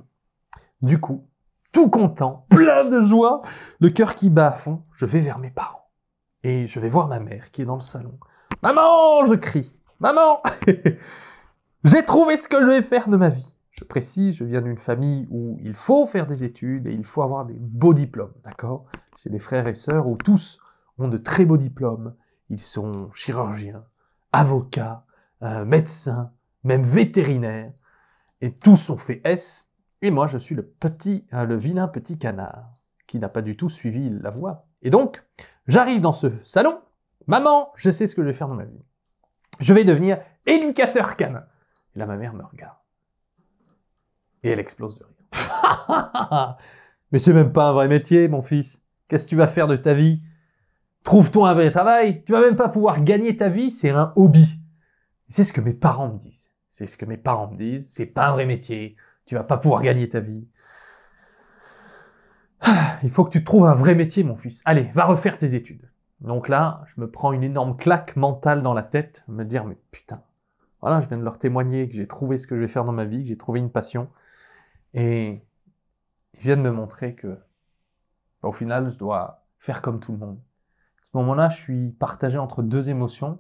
du 0.81 0.99
coup, 0.99 1.27
tout 1.71 1.89
content, 1.89 2.45
plein 2.49 2.85
de 2.85 3.01
joie, 3.01 3.41
le 3.79 3.89
cœur 3.89 4.15
qui 4.15 4.29
bat 4.29 4.47
à 4.47 4.51
fond, 4.51 4.83
je 4.93 5.05
vais 5.05 5.19
vers 5.19 5.39
mes 5.39 5.51
parents. 5.51 5.89
Et 6.43 6.67
je 6.67 6.79
vais 6.79 6.89
voir 6.89 7.07
ma 7.07 7.19
mère 7.19 7.51
qui 7.51 7.61
est 7.61 7.65
dans 7.65 7.75
le 7.75 7.81
salon. 7.81 8.17
Maman, 8.63 9.25
je 9.25 9.35
crie. 9.35 9.75
Maman, 9.99 10.41
j'ai 11.83 12.03
trouvé 12.03 12.37
ce 12.37 12.47
que 12.47 12.59
je 12.59 12.65
vais 12.65 12.81
faire 12.81 13.07
de 13.07 13.17
ma 13.17 13.29
vie. 13.29 13.55
Je 13.71 13.85
précise, 13.85 14.35
je 14.35 14.43
viens 14.43 14.61
d'une 14.61 14.77
famille 14.77 15.27
où 15.31 15.57
il 15.63 15.73
faut 15.73 16.05
faire 16.05 16.27
des 16.27 16.43
études 16.43 16.87
et 16.87 16.93
il 16.93 17.05
faut 17.05 17.23
avoir 17.23 17.45
des 17.45 17.57
beaux 17.57 17.93
diplômes, 17.93 18.33
d'accord? 18.43 18.85
J'ai 19.17 19.29
des 19.29 19.39
frères 19.39 19.67
et 19.67 19.73
sœurs 19.73 20.07
où 20.07 20.17
tous 20.17 20.59
ont 20.97 21.07
de 21.07 21.17
très 21.17 21.45
beaux 21.45 21.57
diplômes. 21.57 22.15
Ils 22.49 22.59
sont 22.59 22.91
chirurgiens, 23.13 23.83
avocats, 24.31 25.03
euh, 25.41 25.65
médecins, 25.65 26.31
même 26.63 26.83
vétérinaires. 26.83 27.71
Et 28.41 28.53
tous 28.53 28.89
ont 28.91 28.97
fait 28.97 29.21
S. 29.23 29.70
Et 30.01 30.11
moi, 30.11 30.27
je 30.27 30.37
suis 30.37 30.55
le 30.55 30.63
petit, 30.63 31.25
euh, 31.33 31.45
le 31.45 31.55
vilain 31.55 31.87
petit 31.87 32.17
canard 32.17 32.73
qui 33.07 33.19
n'a 33.19 33.29
pas 33.29 33.41
du 33.41 33.55
tout 33.57 33.69
suivi 33.69 34.09
la 34.09 34.29
voie. 34.29 34.67
Et 34.81 34.89
donc, 34.89 35.21
J'arrive 35.67 36.01
dans 36.01 36.11
ce 36.11 36.27
salon. 36.43 36.79
Maman, 37.27 37.71
je 37.75 37.91
sais 37.91 38.07
ce 38.07 38.15
que 38.15 38.23
je 38.23 38.27
vais 38.27 38.33
faire 38.33 38.47
dans 38.47 38.55
ma 38.55 38.65
vie. 38.65 38.83
Je 39.59 39.73
vais 39.73 39.83
devenir 39.83 40.19
éducateur 40.45 41.15
canin. 41.15 41.45
Et 41.95 41.99
là, 41.99 42.07
ma 42.07 42.17
mère 42.17 42.33
me 42.33 42.43
regarde. 42.43 42.77
Et 44.43 44.49
elle 44.49 44.59
explose 44.59 44.99
de 44.99 45.05
rire. 45.05 46.57
Mais 47.11 47.19
c'est 47.19 47.33
même 47.33 47.51
pas 47.51 47.69
un 47.69 47.73
vrai 47.73 47.87
métier, 47.87 48.27
mon 48.27 48.41
fils. 48.41 48.83
Qu'est-ce 49.07 49.25
que 49.25 49.29
tu 49.29 49.35
vas 49.35 49.47
faire 49.47 49.67
de 49.67 49.75
ta 49.75 49.93
vie? 49.93 50.21
Trouve-toi 51.03 51.49
un 51.49 51.53
vrai 51.53 51.69
travail. 51.69 52.23
Tu 52.23 52.31
vas 52.31 52.41
même 52.41 52.55
pas 52.55 52.69
pouvoir 52.69 53.01
gagner 53.01 53.37
ta 53.37 53.49
vie, 53.49 53.71
c'est 53.71 53.91
un 53.91 54.13
hobby. 54.15 54.59
C'est 55.27 55.43
ce 55.43 55.53
que 55.53 55.61
mes 55.61 55.73
parents 55.73 56.09
me 56.09 56.17
disent. 56.17 56.51
C'est 56.69 56.87
ce 56.87 56.97
que 56.97 57.05
mes 57.05 57.17
parents 57.17 57.51
me 57.51 57.57
disent. 57.57 57.91
C'est 57.93 58.07
pas 58.07 58.27
un 58.27 58.31
vrai 58.31 58.45
métier. 58.45 58.95
Tu 59.31 59.35
vas 59.35 59.45
pas 59.45 59.55
pouvoir 59.55 59.81
gagner 59.81 60.09
ta 60.09 60.19
vie. 60.19 60.45
Il 63.01 63.09
faut 63.09 63.23
que 63.23 63.29
tu 63.29 63.45
trouves 63.45 63.65
un 63.65 63.73
vrai 63.73 63.95
métier, 63.95 64.25
mon 64.25 64.35
fils. 64.35 64.61
Allez, 64.65 64.89
va 64.91 65.05
refaire 65.05 65.37
tes 65.37 65.55
études. 65.55 65.89
Donc 66.19 66.49
là, 66.49 66.83
je 66.87 66.99
me 66.99 67.09
prends 67.09 67.31
une 67.31 67.41
énorme 67.41 67.77
claque 67.77 68.17
mentale 68.17 68.61
dans 68.61 68.73
la 68.73 68.83
tête, 68.83 69.23
me 69.29 69.45
dire, 69.45 69.63
mais 69.63 69.77
putain, 69.91 70.21
voilà, 70.81 70.99
je 70.99 71.07
viens 71.07 71.17
de 71.17 71.23
leur 71.23 71.37
témoigner 71.39 71.87
que 71.87 71.95
j'ai 71.95 72.07
trouvé 72.07 72.37
ce 72.37 72.45
que 72.45 72.57
je 72.57 72.59
vais 72.59 72.67
faire 72.67 72.83
dans 72.83 72.91
ma 72.91 73.05
vie, 73.05 73.23
que 73.23 73.29
j'ai 73.29 73.37
trouvé 73.37 73.59
une 73.59 73.71
passion. 73.71 74.09
Et 74.93 75.41
ils 76.33 76.41
viennent 76.41 76.61
me 76.61 76.71
montrer 76.71 77.15
que, 77.15 77.39
bah, 78.43 78.49
au 78.49 78.51
final, 78.51 78.91
je 78.91 78.97
dois 78.97 79.45
faire 79.59 79.81
comme 79.81 80.01
tout 80.01 80.11
le 80.11 80.17
monde. 80.17 80.41
À 81.01 81.05
ce 81.05 81.11
moment-là, 81.13 81.47
je 81.47 81.55
suis 81.55 81.91
partagé 81.91 82.37
entre 82.37 82.63
deux 82.63 82.89
émotions. 82.89 83.39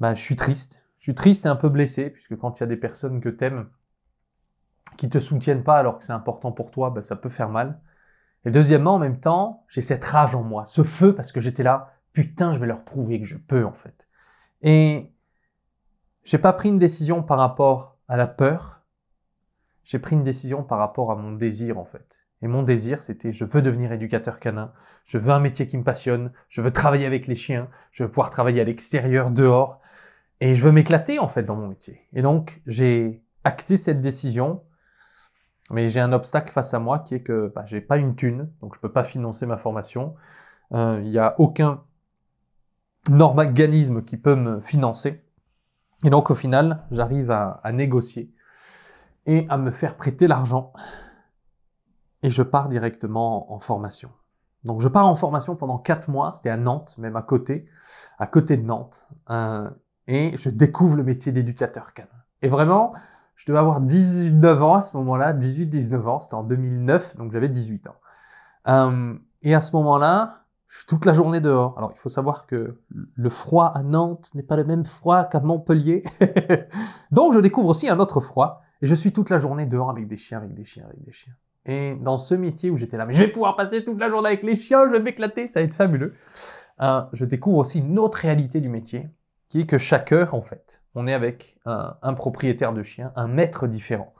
Bah, 0.00 0.14
je 0.14 0.22
suis 0.22 0.36
triste. 0.36 0.86
Je 0.96 1.02
suis 1.02 1.14
triste 1.14 1.44
et 1.44 1.50
un 1.50 1.56
peu 1.56 1.68
blessé, 1.68 2.08
puisque 2.08 2.34
quand 2.38 2.58
il 2.58 2.62
y 2.62 2.64
a 2.64 2.66
des 2.66 2.78
personnes 2.78 3.20
que 3.20 3.28
t'aimes 3.28 3.68
qui 4.96 5.08
te 5.08 5.18
soutiennent 5.18 5.64
pas 5.64 5.78
alors 5.78 5.98
que 5.98 6.04
c'est 6.04 6.12
important 6.12 6.52
pour 6.52 6.70
toi, 6.70 6.90
ben, 6.90 7.02
ça 7.02 7.16
peut 7.16 7.28
faire 7.28 7.48
mal. 7.48 7.80
Et 8.44 8.50
deuxièmement, 8.50 8.94
en 8.94 8.98
même 8.98 9.20
temps, 9.20 9.64
j'ai 9.68 9.82
cette 9.82 10.04
rage 10.04 10.34
en 10.34 10.42
moi, 10.42 10.64
ce 10.64 10.82
feu 10.82 11.14
parce 11.14 11.32
que 11.32 11.40
j'étais 11.40 11.62
là, 11.62 11.92
putain, 12.12 12.52
je 12.52 12.58
vais 12.58 12.66
leur 12.66 12.84
prouver 12.84 13.20
que 13.20 13.26
je 13.26 13.36
peux 13.36 13.64
en 13.64 13.72
fait. 13.72 14.08
Et 14.62 15.12
j'ai 16.24 16.38
pas 16.38 16.52
pris 16.52 16.68
une 16.68 16.78
décision 16.78 17.22
par 17.22 17.38
rapport 17.38 17.98
à 18.08 18.16
la 18.16 18.26
peur, 18.26 18.82
j'ai 19.84 19.98
pris 19.98 20.16
une 20.16 20.24
décision 20.24 20.62
par 20.62 20.78
rapport 20.78 21.10
à 21.10 21.16
mon 21.16 21.32
désir 21.32 21.78
en 21.78 21.84
fait. 21.84 22.18
Et 22.42 22.46
mon 22.46 22.62
désir, 22.62 23.02
c'était 23.02 23.32
je 23.32 23.44
veux 23.44 23.62
devenir 23.62 23.92
éducateur 23.92 24.38
canin, 24.38 24.72
je 25.04 25.18
veux 25.18 25.32
un 25.32 25.40
métier 25.40 25.66
qui 25.66 25.76
me 25.76 25.84
passionne, 25.84 26.32
je 26.48 26.60
veux 26.60 26.70
travailler 26.70 27.06
avec 27.06 27.26
les 27.26 27.34
chiens, 27.34 27.68
je 27.92 28.04
veux 28.04 28.08
pouvoir 28.08 28.30
travailler 28.30 28.60
à 28.60 28.64
l'extérieur, 28.64 29.30
dehors, 29.30 29.80
et 30.40 30.54
je 30.54 30.64
veux 30.64 30.72
m'éclater 30.72 31.18
en 31.18 31.28
fait 31.28 31.42
dans 31.42 31.56
mon 31.56 31.66
métier. 31.68 32.06
Et 32.12 32.22
donc, 32.22 32.62
j'ai 32.66 33.22
acté 33.44 33.76
cette 33.76 34.00
décision 34.00 34.62
mais 35.70 35.88
j'ai 35.88 36.00
un 36.00 36.12
obstacle 36.12 36.50
face 36.52 36.72
à 36.74 36.78
moi 36.78 37.00
qui 37.00 37.14
est 37.14 37.22
que 37.22 37.52
bah, 37.54 37.64
j'ai 37.66 37.80
pas 37.80 37.98
une 37.98 38.16
thune, 38.16 38.50
donc 38.60 38.74
je 38.74 38.80
peux 38.80 38.92
pas 38.92 39.04
financer 39.04 39.46
ma 39.46 39.58
formation. 39.58 40.14
Euh, 40.72 41.00
il 41.02 41.10
n'y 41.10 41.18
a 41.18 41.34
aucun 41.38 41.82
organisme 43.10 44.02
qui 44.02 44.16
peut 44.16 44.34
me 44.34 44.60
financer. 44.60 45.22
Et 46.04 46.10
donc 46.10 46.30
au 46.30 46.34
final, 46.34 46.84
j'arrive 46.90 47.30
à, 47.30 47.60
négocier 47.72 48.32
et 49.26 49.46
à 49.48 49.58
me 49.58 49.70
faire 49.70 49.96
prêter 49.96 50.26
l'argent. 50.26 50.72
Et 52.22 52.30
je 52.30 52.42
pars 52.42 52.68
directement 52.68 53.52
en 53.52 53.58
formation. 53.58 54.10
Donc 54.64 54.80
je 54.80 54.88
pars 54.88 55.06
en 55.06 55.14
formation 55.16 55.54
pendant 55.54 55.78
quatre 55.78 56.08
mois, 56.08 56.32
c'était 56.32 56.50
à 56.50 56.56
Nantes, 56.56 56.96
même 56.98 57.16
à 57.16 57.22
côté, 57.22 57.66
à 58.18 58.26
côté 58.26 58.56
de 58.56 58.64
Nantes. 58.64 59.06
Euh, 59.30 59.70
et 60.06 60.36
je 60.36 60.50
découvre 60.50 60.96
le 60.96 61.04
métier 61.04 61.32
d'éducateur. 61.32 61.92
Et 62.42 62.48
vraiment, 62.48 62.92
je 63.38 63.46
devais 63.46 63.60
avoir 63.60 63.80
19 63.80 64.62
ans 64.62 64.74
à 64.74 64.80
ce 64.80 64.96
moment-là, 64.96 65.32
18-19 65.32 66.06
ans, 66.06 66.20
c'était 66.20 66.34
en 66.34 66.42
2009, 66.42 67.16
donc 67.16 67.32
j'avais 67.32 67.48
18 67.48 67.86
ans. 67.86 67.94
Euh, 68.66 69.14
et 69.42 69.54
à 69.54 69.60
ce 69.60 69.74
moment-là, 69.76 70.42
je 70.66 70.78
suis 70.78 70.86
toute 70.86 71.04
la 71.04 71.12
journée 71.14 71.40
dehors. 71.40 71.78
Alors 71.78 71.92
il 71.94 71.98
faut 71.98 72.08
savoir 72.08 72.46
que 72.46 72.80
le 72.90 73.30
froid 73.30 73.72
à 73.74 73.84
Nantes 73.84 74.30
n'est 74.34 74.42
pas 74.42 74.56
le 74.56 74.64
même 74.64 74.84
froid 74.84 75.22
qu'à 75.22 75.38
Montpellier. 75.38 76.02
donc 77.12 77.32
je 77.32 77.38
découvre 77.38 77.68
aussi 77.68 77.88
un 77.88 78.00
autre 78.00 78.20
froid, 78.20 78.60
et 78.82 78.88
je 78.88 78.94
suis 78.96 79.12
toute 79.12 79.30
la 79.30 79.38
journée 79.38 79.66
dehors 79.66 79.88
avec 79.88 80.08
des 80.08 80.16
chiens, 80.16 80.38
avec 80.38 80.52
des 80.52 80.64
chiens, 80.64 80.84
avec 80.86 81.04
des 81.04 81.12
chiens. 81.12 81.34
Et 81.64 81.94
dans 81.94 82.18
ce 82.18 82.34
métier 82.34 82.70
où 82.70 82.76
j'étais 82.76 82.96
là, 82.96 83.06
je 83.08 83.22
vais 83.22 83.28
pouvoir 83.28 83.54
passer 83.54 83.84
toute 83.84 84.00
la 84.00 84.08
journée 84.08 84.28
avec 84.28 84.42
les 84.42 84.56
chiens, 84.56 84.84
je 84.86 84.90
vais 84.90 85.00
m'éclater, 85.00 85.46
ça 85.46 85.60
va 85.60 85.64
être 85.64 85.74
fabuleux. 85.74 86.14
Euh, 86.80 87.02
je 87.12 87.24
découvre 87.24 87.58
aussi 87.58 87.78
une 87.78 88.00
autre 88.00 88.18
réalité 88.18 88.60
du 88.60 88.68
métier, 88.68 89.08
qui 89.48 89.60
est 89.60 89.66
que 89.66 89.78
chaque 89.78 90.10
heure, 90.10 90.34
en 90.34 90.42
fait, 90.42 90.82
on 90.98 91.06
est 91.06 91.14
avec 91.14 91.56
un, 91.64 92.14
propriétaire 92.14 92.72
de 92.72 92.82
chien, 92.82 93.12
un 93.14 93.28
maître 93.28 93.68
différent. 93.68 94.12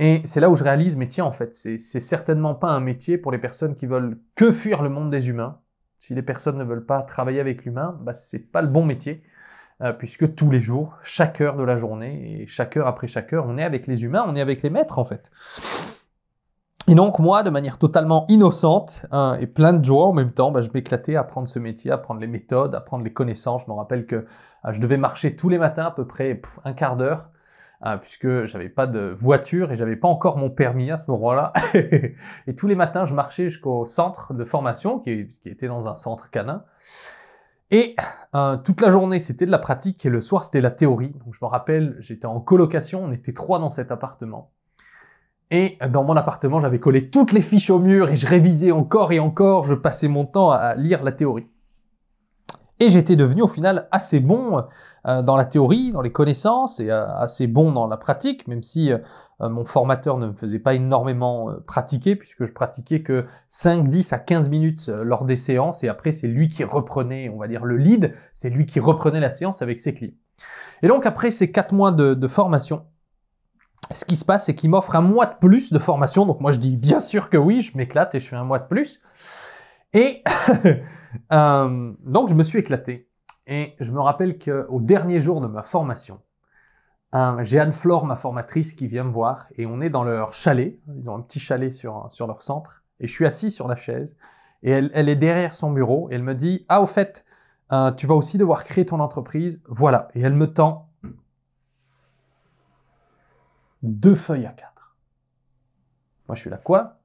Et 0.00 0.20
c'est 0.24 0.40
là 0.40 0.50
où 0.50 0.56
je 0.56 0.64
réalise, 0.64 0.96
mais 0.96 1.06
tiens, 1.06 1.24
en 1.24 1.32
fait, 1.32 1.54
c'est 1.54 1.78
certainement 1.78 2.54
pas 2.56 2.68
un 2.68 2.80
métier 2.80 3.16
pour 3.18 3.30
les 3.30 3.38
personnes 3.38 3.74
qui 3.74 3.86
veulent 3.86 4.18
que 4.34 4.50
fuir 4.50 4.82
le 4.82 4.88
monde 4.88 5.10
des 5.10 5.28
humains. 5.28 5.60
Si 5.98 6.14
les 6.14 6.22
personnes 6.22 6.58
ne 6.58 6.64
veulent 6.64 6.84
pas 6.84 7.02
travailler 7.02 7.40
avec 7.40 7.64
l'humain, 7.64 7.98
bah, 8.02 8.12
c'est 8.12 8.40
pas 8.40 8.62
le 8.62 8.68
bon 8.68 8.84
métier, 8.84 9.22
euh, 9.80 9.92
puisque 9.92 10.34
tous 10.34 10.50
les 10.50 10.60
jours, 10.60 10.98
chaque 11.04 11.40
heure 11.40 11.56
de 11.56 11.62
la 11.62 11.76
journée, 11.76 12.42
et 12.42 12.46
chaque 12.46 12.76
heure 12.76 12.88
après 12.88 13.06
chaque 13.06 13.32
heure, 13.32 13.46
on 13.48 13.56
est 13.56 13.64
avec 13.64 13.86
les 13.86 14.02
humains, 14.04 14.24
on 14.26 14.34
est 14.34 14.40
avec 14.40 14.62
les 14.62 14.70
maîtres, 14.70 14.98
en 14.98 15.04
fait. 15.04 15.30
Et 16.88 16.94
donc 16.94 17.18
moi, 17.18 17.42
de 17.42 17.50
manière 17.50 17.78
totalement 17.78 18.26
innocente 18.28 19.06
hein, 19.10 19.36
et 19.40 19.48
plein 19.48 19.72
de 19.72 19.84
joie 19.84 20.06
en 20.06 20.12
même 20.12 20.30
temps, 20.30 20.52
bah, 20.52 20.62
je 20.62 20.70
m'éclatais 20.72 21.16
à 21.16 21.20
apprendre 21.20 21.48
ce 21.48 21.58
métier, 21.58 21.90
à 21.90 21.94
apprendre 21.94 22.20
les 22.20 22.28
méthodes, 22.28 22.76
à 22.76 22.78
apprendre 22.78 23.02
les 23.02 23.12
connaissances. 23.12 23.62
Je 23.66 23.70
me 23.70 23.76
rappelle 23.76 24.06
que 24.06 24.16
euh, 24.16 24.72
je 24.72 24.80
devais 24.80 24.96
marcher 24.96 25.34
tous 25.34 25.48
les 25.48 25.58
matins 25.58 25.86
à 25.86 25.90
peu 25.90 26.06
près 26.06 26.40
un 26.64 26.72
quart 26.74 26.96
d'heure, 26.96 27.30
euh, 27.84 27.96
puisque 27.96 28.44
j'avais 28.44 28.68
pas 28.68 28.86
de 28.86 29.16
voiture 29.18 29.72
et 29.72 29.76
j'avais 29.76 29.96
pas 29.96 30.06
encore 30.06 30.38
mon 30.38 30.48
permis 30.48 30.92
à 30.92 30.96
ce 30.96 31.10
moment-là. 31.10 31.52
et 31.74 32.54
tous 32.56 32.68
les 32.68 32.76
matins, 32.76 33.04
je 33.04 33.14
marchais 33.14 33.50
jusqu'au 33.50 33.84
centre 33.84 34.32
de 34.32 34.44
formation, 34.44 35.00
qui, 35.00 35.26
qui, 35.26 35.48
était 35.48 35.66
dans 35.66 35.88
un 35.88 35.96
centre 35.96 36.30
canin. 36.30 36.62
Et 37.72 37.96
euh, 38.36 38.56
toute 38.58 38.80
la 38.80 38.92
journée, 38.92 39.18
c'était 39.18 39.44
de 39.44 39.50
la 39.50 39.58
pratique 39.58 40.06
et 40.06 40.08
le 40.08 40.20
soir, 40.20 40.44
c'était 40.44 40.60
la 40.60 40.70
théorie. 40.70 41.16
Donc 41.24 41.34
je 41.34 41.44
me 41.44 41.48
rappelle, 41.48 41.96
j'étais 41.98 42.26
en 42.26 42.38
colocation, 42.40 43.02
on 43.04 43.10
était 43.10 43.32
trois 43.32 43.58
dans 43.58 43.70
cet 43.70 43.90
appartement. 43.90 44.52
Et 45.50 45.78
dans 45.90 46.02
mon 46.02 46.16
appartement, 46.16 46.60
j'avais 46.60 46.80
collé 46.80 47.08
toutes 47.10 47.32
les 47.32 47.40
fiches 47.40 47.70
au 47.70 47.78
mur 47.78 48.08
et 48.08 48.16
je 48.16 48.26
révisais 48.26 48.72
encore 48.72 49.12
et 49.12 49.20
encore, 49.20 49.64
je 49.64 49.74
passais 49.74 50.08
mon 50.08 50.24
temps 50.24 50.50
à 50.50 50.74
lire 50.74 51.04
la 51.04 51.12
théorie. 51.12 51.46
Et 52.78 52.90
j'étais 52.90 53.16
devenu 53.16 53.42
au 53.42 53.48
final 53.48 53.88
assez 53.90 54.20
bon 54.20 54.62
euh, 55.06 55.22
dans 55.22 55.36
la 55.36 55.46
théorie, 55.46 55.90
dans 55.90 56.02
les 56.02 56.12
connaissances 56.12 56.78
et 56.78 56.90
euh, 56.90 57.06
assez 57.14 57.46
bon 57.46 57.72
dans 57.72 57.86
la 57.86 57.96
pratique, 57.96 58.46
même 58.48 58.62
si 58.62 58.92
euh, 58.92 58.98
mon 59.40 59.64
formateur 59.64 60.18
ne 60.18 60.26
me 60.26 60.32
faisait 60.34 60.58
pas 60.58 60.74
énormément 60.74 61.48
pratiquer, 61.66 62.16
puisque 62.16 62.44
je 62.44 62.52
pratiquais 62.52 63.02
que 63.02 63.26
5, 63.48 63.88
10 63.88 64.12
à 64.12 64.18
15 64.18 64.48
minutes 64.50 64.88
lors 64.88 65.24
des 65.24 65.36
séances, 65.36 65.84
et 65.84 65.88
après 65.88 66.12
c'est 66.12 66.26
lui 66.26 66.48
qui 66.48 66.64
reprenait, 66.64 67.28
on 67.28 67.38
va 67.38 67.48
dire, 67.48 67.64
le 67.64 67.76
lead, 67.76 68.14
c'est 68.32 68.50
lui 68.50 68.66
qui 68.66 68.80
reprenait 68.80 69.20
la 69.20 69.30
séance 69.30 69.62
avec 69.62 69.78
ses 69.78 69.94
clients. 69.94 70.14
Et 70.82 70.88
donc 70.88 71.06
après 71.06 71.30
ces 71.30 71.52
4 71.52 71.72
mois 71.72 71.92
de, 71.92 72.14
de 72.14 72.28
formation, 72.28 72.84
ce 73.92 74.04
qui 74.04 74.16
se 74.16 74.24
passe, 74.24 74.46
c'est 74.46 74.54
qu'il 74.54 74.70
m'offre 74.70 74.94
un 74.96 75.00
mois 75.00 75.26
de 75.26 75.34
plus 75.34 75.72
de 75.72 75.78
formation. 75.78 76.26
Donc 76.26 76.40
moi, 76.40 76.50
je 76.50 76.58
dis 76.58 76.76
bien 76.76 77.00
sûr 77.00 77.30
que 77.30 77.36
oui, 77.36 77.60
je 77.60 77.76
m'éclate 77.76 78.14
et 78.14 78.20
je 78.20 78.28
fais 78.28 78.36
un 78.36 78.44
mois 78.44 78.58
de 78.58 78.66
plus. 78.66 79.02
Et 79.92 80.22
euh, 81.32 81.92
donc, 82.04 82.28
je 82.28 82.34
me 82.34 82.42
suis 82.42 82.58
éclaté. 82.58 83.08
Et 83.46 83.74
je 83.78 83.92
me 83.92 84.00
rappelle 84.00 84.38
qu'au 84.38 84.80
dernier 84.80 85.20
jour 85.20 85.40
de 85.40 85.46
ma 85.46 85.62
formation, 85.62 86.20
euh, 87.14 87.44
j'ai 87.44 87.60
Anne-Flore, 87.60 88.04
ma 88.04 88.16
formatrice, 88.16 88.74
qui 88.74 88.88
vient 88.88 89.04
me 89.04 89.12
voir. 89.12 89.46
Et 89.56 89.66
on 89.66 89.80
est 89.80 89.90
dans 89.90 90.04
leur 90.04 90.34
chalet. 90.34 90.78
Ils 90.96 91.08
ont 91.08 91.16
un 91.16 91.20
petit 91.20 91.40
chalet 91.40 91.72
sur, 91.72 92.08
sur 92.10 92.26
leur 92.26 92.42
centre. 92.42 92.82
Et 92.98 93.06
je 93.06 93.12
suis 93.12 93.26
assis 93.26 93.50
sur 93.50 93.68
la 93.68 93.76
chaise. 93.76 94.16
Et 94.62 94.70
elle, 94.70 95.08
est 95.08 95.16
derrière 95.16 95.54
son 95.54 95.70
bureau. 95.70 96.08
Et 96.10 96.14
elle 96.14 96.22
me 96.22 96.34
dit, 96.34 96.66
ah, 96.68 96.82
au 96.82 96.86
fait, 96.86 97.24
euh, 97.72 97.92
tu 97.92 98.06
vas 98.06 98.14
aussi 98.14 98.36
devoir 98.36 98.64
créer 98.64 98.84
ton 98.84 99.00
entreprise. 99.00 99.62
Voilà. 99.68 100.08
Et 100.14 100.20
elle 100.20 100.34
me 100.34 100.52
tend 100.52 100.85
deux 103.86 104.14
feuilles 104.14 104.46
à 104.46 104.52
quatre. 104.52 104.96
Moi, 106.28 106.34
je 106.34 106.40
suis 106.40 106.50
là, 106.50 106.58
quoi? 106.58 106.98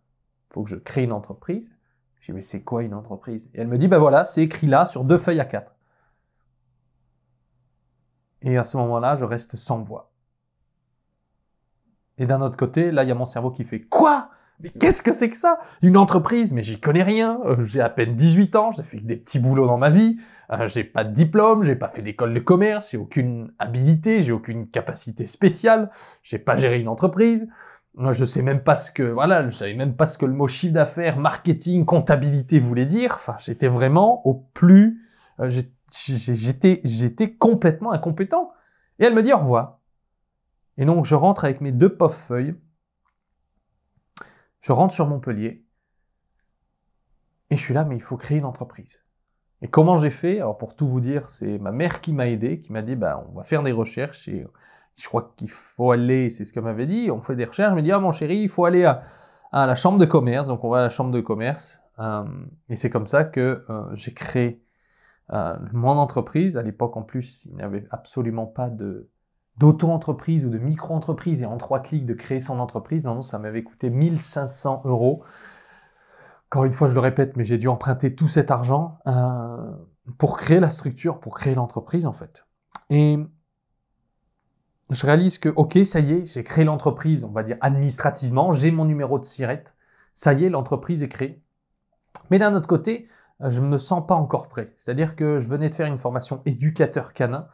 Il 0.50 0.54
faut 0.54 0.64
que 0.64 0.70
je 0.70 0.76
crée 0.76 1.04
une 1.04 1.14
entreprise. 1.14 1.74
Je 2.20 2.32
dis, 2.32 2.34
mais 2.34 2.42
c'est 2.42 2.64
quoi 2.64 2.84
une 2.84 2.94
entreprise? 2.94 3.50
Et 3.54 3.62
elle 3.62 3.68
me 3.68 3.78
dit, 3.78 3.88
ben 3.88 4.00
voilà, 4.00 4.26
c'est 4.26 4.44
écrit 4.44 4.68
là 4.68 4.86
sur 4.86 5.04
deux 5.04 5.18
feuilles 5.18 5.40
à 5.40 5.46
quatre. 5.46 5.76
Et 8.42 8.58
à 8.58 8.64
ce 8.64 8.78
moment-là, 8.78 9.16
je 9.16 9.24
reste 9.24 9.56
sans 9.56 9.82
voix. 9.82 10.12
Et 12.18 12.26
d'un 12.26 12.42
autre 12.42 12.58
côté, 12.58 12.92
là, 12.92 13.04
il 13.04 13.10
y 13.10 13.12
a 13.12 13.16
mon 13.16 13.26
cerveau 13.26 13.52
qui 13.52 13.64
fait, 13.64 13.82
quoi? 13.82 14.31
Mais 14.62 14.70
qu'est-ce 14.70 15.04
que 15.04 15.14
c'est 15.14 15.30
que 15.30 15.38
ça? 15.38 15.60
Une 15.82 15.98
entreprise 15.98 16.54
Mais 16.54 16.64
j'y 16.64 16.80
connais 16.80 17.04
rien. 17.04 17.40
Euh, 17.46 17.66
j'ai 17.66 17.82
à 17.82 17.90
peine 17.90 18.16
18 18.16 18.56
ans, 18.56 18.72
j'ai 18.72 18.84
fait 18.84 19.00
des 19.00 19.16
petits 19.16 19.40
boulots 19.40 19.68
dans 19.68 19.78
ma 19.78 19.90
vie. 19.90 20.18
Euh, 20.52 20.68
j'ai 20.68 20.84
pas 20.84 21.04
de 21.04 21.14
diplôme, 21.14 21.64
j'ai 21.64 21.76
pas 21.76 21.88
fait 21.88 22.02
d'école 22.02 22.34
de 22.34 22.40
commerce, 22.40 22.92
j'ai 22.92 22.98
aucune 22.98 23.54
habilité, 23.58 24.22
j'ai 24.22 24.34
aucune 24.34 24.68
capacité 24.68 25.26
spéciale, 25.26 25.90
j'ai 26.24 26.40
pas 26.40 26.56
géré 26.56 26.80
une 26.80 26.90
entreprise. 26.90 27.48
Je 28.12 28.26
sais 28.26 28.42
même 28.42 28.64
pas 28.64 28.76
ce 28.76 28.90
que, 28.90 29.04
voilà, 29.04 29.50
je 29.50 29.56
savais 29.56 29.74
même 29.74 29.96
pas 29.96 30.06
ce 30.06 30.18
que 30.18 30.26
le 30.26 30.34
mot 30.34 30.48
chiffre 30.48 30.74
d'affaires, 30.74 31.18
marketing, 31.18 31.84
comptabilité 31.84 32.58
voulait 32.58 32.86
dire. 32.86 33.14
Enfin, 33.16 33.36
j'étais 33.40 33.68
vraiment 33.68 34.26
au 34.26 34.34
plus, 34.34 35.02
euh, 35.40 35.50
j'étais, 35.90 36.82
j'étais 36.86 37.34
complètement 37.34 37.92
incompétent. 37.92 38.52
Et 39.00 39.06
elle 39.06 39.14
me 39.14 39.24
dit 39.24 39.34
au 39.34 39.38
revoir. 39.38 39.80
Et 40.78 40.86
donc, 40.86 41.06
je 41.06 41.16
rentre 41.16 41.44
avec 41.44 41.60
mes 41.60 41.72
deux 41.72 41.94
pauvres 41.94 42.14
feuilles 42.14 42.56
je 44.62 44.72
rentre 44.72 44.94
sur 44.94 45.08
Montpellier 45.08 45.66
et 47.50 47.56
je 47.56 47.62
suis 47.62 47.74
là, 47.74 47.84
mais 47.84 47.96
il 47.96 48.02
faut 48.02 48.18
créer 48.18 48.38
une 48.38 48.46
entreprise. 48.46 49.04
Et 49.62 49.68
comment 49.68 49.98
j'ai 49.98 50.10
fait? 50.10 50.38
Alors 50.38 50.58
pour 50.58 50.76
tout 50.76 50.88
vous 50.88 51.02
dire, 51.02 51.30
c'est 51.30 51.60
ma 51.60 51.72
mère 51.72 52.02
qui 52.02 52.14
m'a 52.14 52.28
aidé, 52.28 52.60
qui 52.62 52.72
m'a 52.72 52.82
dit, 52.82 52.96
bah, 52.96 53.26
on 53.30 53.38
va 53.38 53.44
faire 53.44 53.64
des 53.64 53.72
recherches 53.72 54.28
et 54.28 54.46
je 54.96 55.08
crois 55.08 55.34
qu'il 55.36 55.50
faut 55.50 55.92
aller, 55.92 56.30
c'est 56.30 56.46
ce 56.46 56.54
qu'elle 56.54 56.64
m'avait 56.64 56.88
dit, 56.88 57.10
on 57.12 57.22
fait 57.22 57.36
des 57.36 57.46
recherches, 57.46 57.70
elle 57.70 57.76
m'a 57.76 57.82
dit, 57.82 57.92
ah 57.92 58.00
mon 58.00 58.12
chéri, 58.12 58.38
il 58.38 58.50
faut 58.50 58.66
aller 58.66 58.86
à, 58.86 59.04
la 59.52 59.76
chambre 59.76 59.98
de 59.98 60.06
commerce, 60.06 60.48
donc 60.48 60.64
on 60.64 60.70
va 60.70 60.80
à 60.80 60.82
la 60.84 60.90
chambre 60.90 61.12
de 61.12 61.22
commerce. 61.22 61.80
Euh, 62.00 62.24
et 62.70 62.76
c'est 62.76 62.90
comme 62.90 63.08
ça 63.08 63.24
que 63.24 63.64
euh, 63.70 63.84
j'ai 63.94 64.14
créé 64.14 64.64
euh, 65.34 65.58
mon 65.74 65.92
entreprise. 65.92 66.58
À 66.58 66.64
l'époque, 66.64 66.98
en 66.98 67.04
plus, 67.04 67.46
il 67.46 67.56
n'y 67.56 67.62
avait 67.62 67.86
absolument 67.92 68.46
pas 68.48 68.70
de, 68.70 69.10
d'auto-entreprise 69.58 70.46
ou 70.46 70.50
de 70.50 70.58
micro-entreprise 70.58 71.44
et 71.44 71.46
en 71.46 71.58
trois 71.58 71.82
clics 71.82 72.06
de 72.06 72.14
créer 72.14 72.40
son 72.40 72.60
entreprise. 72.60 73.06
Non, 73.06 73.22
ça 73.22 73.40
m'avait 73.40 73.64
coûté 73.64 73.90
1500 73.90 74.84
euros. 74.86 75.24
Encore 76.50 76.66
une 76.66 76.74
fois, 76.74 76.90
je 76.90 76.94
le 76.94 77.00
répète, 77.00 77.38
mais 77.38 77.46
j'ai 77.46 77.58
dû 77.58 77.68
emprunter 77.68 78.16
tout 78.16 78.28
cet 78.28 78.52
argent 78.52 79.00
euh, 79.08 79.72
pour 80.18 80.38
créer 80.38 80.60
la 80.60 80.70
structure, 80.70 81.20
pour 81.20 81.36
créer 81.36 81.56
l'entreprise 81.56 82.06
en 82.06 82.14
fait. 82.14 82.46
Et 82.90 83.18
je 84.90 85.06
réalise 85.06 85.38
que, 85.38 85.50
ok, 85.50 85.80
ça 85.86 86.02
y 86.02 86.12
est, 86.14 86.26
j'ai 86.26 86.44
créé 86.44 86.66
l'entreprise, 86.66 87.24
on 87.24 87.32
va 87.32 87.44
dire 87.44 87.58
administrativement, 87.62 88.52
j'ai 88.52 88.72
mon 88.72 88.84
numéro 88.84 89.20
de 89.20 89.24
sirette, 89.24 89.76
ça 90.14 90.34
y 90.34 90.44
est, 90.44 90.50
l'entreprise 90.50 91.02
est 91.04 91.08
créée. 91.08 91.42
Mais 92.30 92.40
d'un 92.40 92.54
autre 92.54 92.68
côté, 92.68 93.08
je 93.40 93.62
ne 93.62 93.68
me 93.68 93.78
sens 93.78 94.06
pas 94.06 94.16
encore 94.16 94.50
prêt. 94.50 94.74
C'est-à-dire 94.76 95.16
que 95.16 95.40
je 95.40 95.48
venais 95.48 95.70
de 95.70 95.76
faire 95.76 95.88
une 95.88 95.98
formation 95.98 96.42
éducateur 96.46 97.14
canin 97.14 97.48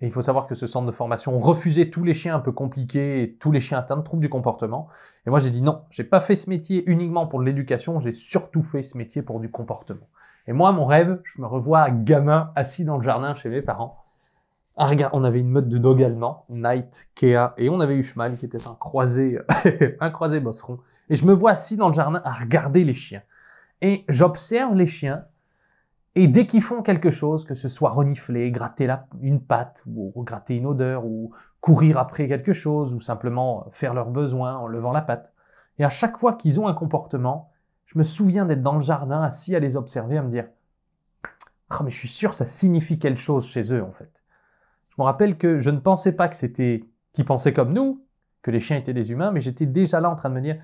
et 0.00 0.06
il 0.06 0.12
faut 0.12 0.22
savoir 0.22 0.46
que 0.46 0.54
ce 0.54 0.66
centre 0.66 0.86
de 0.86 0.92
formation 0.92 1.38
refusait 1.38 1.88
tous 1.88 2.04
les 2.04 2.14
chiens 2.14 2.34
un 2.34 2.40
peu 2.40 2.52
compliqués 2.52 3.22
et 3.22 3.34
tous 3.34 3.52
les 3.52 3.60
chiens 3.60 3.78
atteints 3.78 3.96
de 3.96 4.02
troubles 4.02 4.22
du 4.22 4.28
comportement. 4.28 4.88
Et 5.26 5.30
moi, 5.30 5.38
j'ai 5.38 5.50
dit 5.50 5.62
non, 5.62 5.82
j'ai 5.90 6.04
pas 6.04 6.20
fait 6.20 6.34
ce 6.34 6.50
métier 6.50 6.88
uniquement 6.90 7.26
pour 7.26 7.40
l'éducation, 7.40 7.98
j'ai 8.00 8.12
surtout 8.12 8.62
fait 8.62 8.82
ce 8.82 8.98
métier 8.98 9.22
pour 9.22 9.40
du 9.40 9.50
comportement. 9.50 10.08
Et 10.46 10.52
moi, 10.52 10.72
mon 10.72 10.84
rêve, 10.84 11.20
je 11.24 11.40
me 11.40 11.46
revois 11.46 11.90
gamin 11.90 12.52
assis 12.54 12.84
dans 12.84 12.96
le 12.98 13.02
jardin 13.02 13.34
chez 13.34 13.48
mes 13.48 13.62
parents. 13.62 14.04
Ah, 14.76 14.90
on 15.12 15.22
avait 15.22 15.38
une 15.38 15.50
meute 15.50 15.68
de 15.68 15.78
dog 15.78 16.02
allemand, 16.02 16.44
Knight, 16.48 17.08
Kea, 17.14 17.52
et 17.56 17.70
on 17.70 17.78
avait 17.78 17.94
eu 17.94 18.02
qui 18.02 18.44
était 18.44 18.66
un 18.66 18.74
croisé, 18.74 19.38
un 20.00 20.10
croisé 20.10 20.40
bosseron. 20.40 20.80
Et 21.08 21.16
je 21.16 21.24
me 21.24 21.32
vois 21.32 21.52
assis 21.52 21.76
dans 21.76 21.88
le 21.88 21.94
jardin 21.94 22.20
à 22.24 22.32
regarder 22.32 22.84
les 22.84 22.94
chiens. 22.94 23.22
Et 23.80 24.04
j'observe 24.08 24.74
les 24.74 24.88
chiens 24.88 25.24
et 26.16 26.28
dès 26.28 26.46
qu'ils 26.46 26.62
font 26.62 26.82
quelque 26.82 27.10
chose, 27.10 27.44
que 27.44 27.54
ce 27.54 27.68
soit 27.68 27.90
renifler, 27.90 28.50
gratter 28.50 28.88
une 29.20 29.40
patte, 29.40 29.82
ou 29.86 30.12
gratter 30.22 30.56
une 30.56 30.66
odeur, 30.66 31.04
ou 31.04 31.32
courir 31.60 31.98
après 31.98 32.28
quelque 32.28 32.52
chose, 32.52 32.94
ou 32.94 33.00
simplement 33.00 33.66
faire 33.72 33.94
leurs 33.94 34.10
besoins 34.10 34.56
en 34.56 34.66
levant 34.66 34.92
la 34.92 35.02
patte, 35.02 35.32
et 35.78 35.84
à 35.84 35.88
chaque 35.88 36.18
fois 36.18 36.34
qu'ils 36.34 36.60
ont 36.60 36.68
un 36.68 36.74
comportement, 36.74 37.50
je 37.86 37.98
me 37.98 38.04
souviens 38.04 38.46
d'être 38.46 38.62
dans 38.62 38.76
le 38.76 38.80
jardin, 38.80 39.20
assis 39.22 39.54
à 39.56 39.58
les 39.58 39.76
observer, 39.76 40.18
à 40.18 40.22
me 40.22 40.30
dire 40.30 40.46
oh, 41.70 41.82
mais 41.82 41.90
je 41.90 41.96
suis 41.96 42.08
sûr 42.08 42.34
ça 42.34 42.46
signifie 42.46 42.98
quelque 42.98 43.20
chose 43.20 43.46
chez 43.46 43.72
eux 43.72 43.82
en 43.82 43.92
fait. 43.92 44.22
Je 44.90 44.94
me 44.98 45.04
rappelle 45.04 45.36
que 45.36 45.58
je 45.58 45.70
ne 45.70 45.78
pensais 45.78 46.12
pas 46.12 46.28
que 46.28 46.36
c'était 46.36 46.84
qu'ils 47.12 47.24
pensaient 47.24 47.52
comme 47.52 47.72
nous, 47.72 48.04
que 48.42 48.50
les 48.50 48.60
chiens 48.60 48.76
étaient 48.76 48.94
des 48.94 49.10
humains, 49.10 49.32
mais 49.32 49.40
j'étais 49.40 49.66
déjà 49.66 50.00
là 50.00 50.10
en 50.10 50.16
train 50.16 50.30
de 50.30 50.34
me 50.34 50.40
dire 50.40 50.60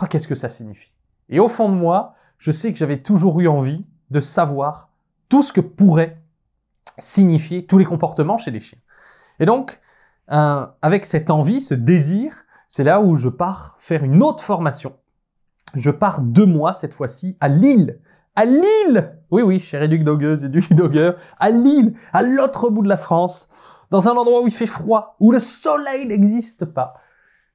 oh, 0.00 0.06
qu'est-ce 0.08 0.28
que 0.28 0.34
ça 0.34 0.48
signifie? 0.48 0.92
Et 1.30 1.40
au 1.40 1.48
fond 1.48 1.70
de 1.70 1.74
moi, 1.74 2.14
je 2.38 2.50
sais 2.50 2.72
que 2.72 2.78
j'avais 2.78 3.00
toujours 3.00 3.40
eu 3.40 3.48
envie 3.48 3.86
de 4.10 4.20
savoir 4.20 4.90
tout 5.28 5.42
ce 5.42 5.52
que 5.52 5.60
pourrait 5.60 6.22
signifier 6.98 7.66
tous 7.66 7.78
les 7.78 7.84
comportements 7.84 8.38
chez 8.38 8.50
les 8.50 8.60
chiens. 8.60 8.78
Et 9.40 9.46
donc, 9.46 9.80
euh, 10.30 10.66
avec 10.82 11.04
cette 11.04 11.30
envie, 11.30 11.60
ce 11.60 11.74
désir, 11.74 12.44
c'est 12.68 12.84
là 12.84 13.00
où 13.00 13.16
je 13.16 13.28
pars 13.28 13.76
faire 13.80 14.04
une 14.04 14.22
autre 14.22 14.42
formation. 14.42 14.96
Je 15.74 15.90
pars 15.90 16.20
deux 16.20 16.46
mois 16.46 16.72
cette 16.72 16.94
fois-ci 16.94 17.36
à 17.40 17.48
Lille. 17.48 18.00
À 18.36 18.44
Lille 18.44 19.18
Oui, 19.30 19.42
oui, 19.42 19.60
cher 19.60 19.82
éduc 19.82 20.04
dogueuse 20.04 20.44
et 20.44 20.48
du 20.48 20.60
dogueur, 20.70 21.16
à 21.38 21.50
Lille, 21.50 21.94
à 22.12 22.22
l'autre 22.22 22.70
bout 22.70 22.82
de 22.82 22.88
la 22.88 22.96
France, 22.96 23.48
dans 23.90 24.08
un 24.08 24.12
endroit 24.12 24.42
où 24.42 24.46
il 24.46 24.52
fait 24.52 24.66
froid, 24.66 25.16
où 25.20 25.30
le 25.30 25.40
soleil 25.40 26.06
n'existe 26.06 26.64
pas. 26.64 26.94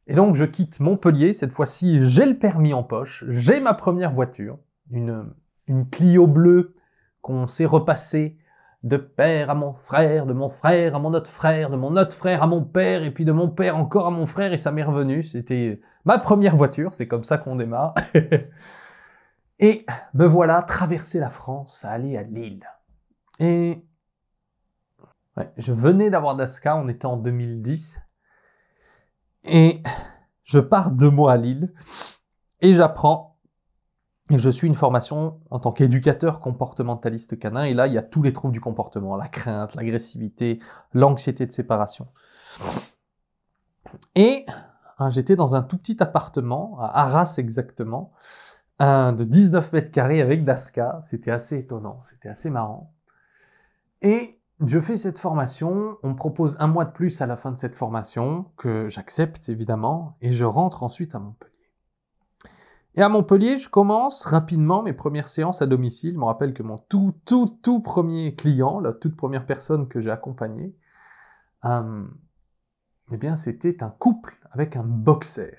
Et 0.08 0.15
donc 0.15 0.36
je 0.36 0.46
quitte 0.46 0.79
Montpellier, 0.79 1.34
cette 1.34 1.51
fois-ci 1.51 2.00
j'ai 2.01 2.25
le 2.25 2.38
permis 2.38 2.74
en 2.74 2.84
poche, 2.84 3.25
j'ai 3.27 3.60
ma 3.60 3.74
première 3.74 4.12
voiture, 4.12 4.58
une 4.89 5.34
une 5.69 5.89
Clio 5.89 6.27
bleue 6.27 6.75
qu'on 7.21 7.47
s'est 7.47 7.65
repassé 7.65 8.38
de 8.83 8.97
père 8.97 9.49
à 9.49 9.55
mon 9.55 9.73
frère, 9.73 10.25
de 10.25 10.33
mon 10.33 10.49
frère 10.49 10.95
à 10.95 10.99
mon 10.99 11.13
autre 11.13 11.29
frère, 11.29 11.69
de 11.69 11.75
mon 11.75 11.95
autre 11.95 12.13
frère 12.13 12.43
à 12.43 12.47
mon 12.47 12.63
père, 12.63 13.03
et 13.03 13.11
puis 13.11 13.23
de 13.23 13.31
mon 13.31 13.49
père 13.49 13.77
encore 13.77 14.07
à 14.07 14.11
mon 14.11 14.25
frère, 14.25 14.51
et 14.51 14.57
ça 14.57 14.71
m'est 14.71 14.83
revenu. 14.83 15.23
C'était 15.23 15.79
ma 16.05 16.17
première 16.17 16.55
voiture, 16.55 16.93
c'est 16.93 17.07
comme 17.07 17.23
ça 17.23 17.38
qu'on 17.38 17.55
démarre. 17.55 17.93
et 19.59 19.85
me 20.13 20.25
voilà 20.25 20.63
traverser 20.63 21.19
la 21.19 21.29
France, 21.29 21.85
aller 21.85 22.17
à 22.17 22.23
Lille. 22.23 22.65
Et 23.39 23.85
je 25.57 25.71
venais 25.71 26.09
d'avoir 26.09 26.35
Daska, 26.35 26.75
on 26.77 26.88
était 26.88 27.05
en 27.05 27.15
2010, 27.15 28.01
et 29.45 29.81
je 30.43 30.59
pars 30.59 30.91
deux 30.91 31.09
mois 31.09 31.33
à 31.33 31.38
Lille. 31.38 31.73
et 32.61 32.73
j'apprends. 32.73 33.28
Je 34.31 34.50
suis 34.50 34.67
une 34.67 34.75
formation 34.75 35.39
en 35.50 35.59
tant 35.59 35.71
qu'éducateur 35.71 36.39
comportementaliste 36.39 37.39
canin. 37.39 37.63
Et 37.63 37.74
là, 37.74 37.88
il 37.88 37.93
y 37.93 37.98
a 37.98 38.03
tous 38.03 38.21
les 38.21 38.31
troubles 38.31 38.53
du 38.53 38.62
comportement, 38.62 39.15
la 39.15 39.27
crainte, 39.27 39.74
l'agressivité, 39.74 40.59
l'anxiété 40.93 41.48
de 41.48 41.51
séparation. 41.51 42.07
Et 44.13 44.45
hein, 45.00 45.09
j'étais 45.09 45.36
dans 45.36 45.55
un 45.55 45.63
tout 45.63 45.77
petit 45.77 46.01
appartement, 46.03 46.77
à 46.79 47.05
Arras 47.05 47.36
exactement, 47.39 48.13
de 48.79 49.24
19 49.24 49.74
mètres 49.74 49.91
carrés 49.91 50.21
avec 50.21 50.43
Daska. 50.43 51.00
C'était 51.01 51.31
assez 51.31 51.57
étonnant, 51.57 52.01
c'était 52.03 52.29
assez 52.29 52.51
marrant. 52.51 52.93
Et 54.03 54.39
je 54.63 54.79
fais 54.79 54.98
cette 54.98 55.17
formation, 55.17 55.98
on 56.03 56.09
me 56.09 56.15
propose 56.15 56.55
un 56.59 56.67
mois 56.67 56.86
de 56.86 56.91
plus 56.91 57.21
à 57.21 57.25
la 57.25 57.36
fin 57.36 57.51
de 57.51 57.57
cette 57.57 57.75
formation, 57.75 58.45
que 58.57 58.89
j'accepte 58.89 59.50
évidemment, 59.50 60.17
et 60.21 60.31
je 60.33 60.45
rentre 60.45 60.83
ensuite 60.83 61.15
à 61.15 61.19
Montpellier. 61.19 61.51
Et 62.96 63.01
à 63.01 63.10
Montpellier, 63.10 63.58
je 63.58 63.69
commence 63.69 64.25
rapidement 64.25 64.81
mes 64.81 64.93
premières 64.93 65.27
séances 65.27 65.62
à 65.62 65.67
domicile. 65.67 66.13
Je 66.13 66.19
me 66.19 66.25
rappelle 66.25 66.53
que 66.53 66.63
mon 66.63 66.77
tout, 66.77 67.13
tout, 67.25 67.60
tout 67.62 67.79
premier 67.79 68.36
client, 68.36 68.79
la 68.79 68.93
toute 68.93 69.15
première 69.15 69.46
personne 69.46 69.88
que 69.88 70.01
j'ai 70.01 70.12
accompagnée, 70.12 70.75
euh, 71.65 72.03
eh 73.12 73.17
bien, 73.17 73.36
c'était 73.36 73.84
un 73.84 73.89
couple 73.89 74.38
avec 74.51 74.75
un 74.75 74.84
boxer. 74.84 75.58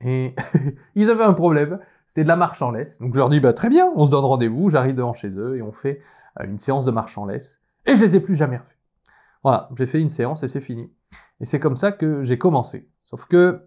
Et 0.00 0.34
ils 0.94 1.10
avaient 1.10 1.24
un 1.24 1.32
problème, 1.32 1.78
c'était 2.06 2.24
de 2.24 2.28
la 2.28 2.36
marche 2.36 2.60
en 2.60 2.70
laisse. 2.70 3.00
Donc 3.00 3.14
je 3.14 3.18
leur 3.18 3.28
dis, 3.28 3.40
bah, 3.40 3.52
très 3.52 3.68
bien, 3.68 3.90
on 3.94 4.04
se 4.04 4.10
donne 4.10 4.24
rendez-vous, 4.24 4.68
j'arrive 4.68 4.96
devant 4.96 5.14
chez 5.14 5.38
eux 5.38 5.56
et 5.56 5.62
on 5.62 5.72
fait 5.72 6.00
euh, 6.40 6.44
une 6.44 6.58
séance 6.58 6.84
de 6.84 6.90
marche 6.90 7.16
en 7.16 7.26
laisse. 7.26 7.62
Et 7.86 7.94
je 7.94 8.02
les 8.02 8.16
ai 8.16 8.20
plus 8.20 8.34
jamais 8.34 8.56
revus. 8.56 8.78
Voilà, 9.42 9.68
j'ai 9.76 9.86
fait 9.86 10.00
une 10.00 10.08
séance 10.08 10.42
et 10.42 10.48
c'est 10.48 10.60
fini. 10.60 10.92
Et 11.40 11.44
c'est 11.44 11.60
comme 11.60 11.76
ça 11.76 11.92
que 11.92 12.22
j'ai 12.22 12.38
commencé. 12.38 12.88
Sauf 13.02 13.26
que 13.26 13.66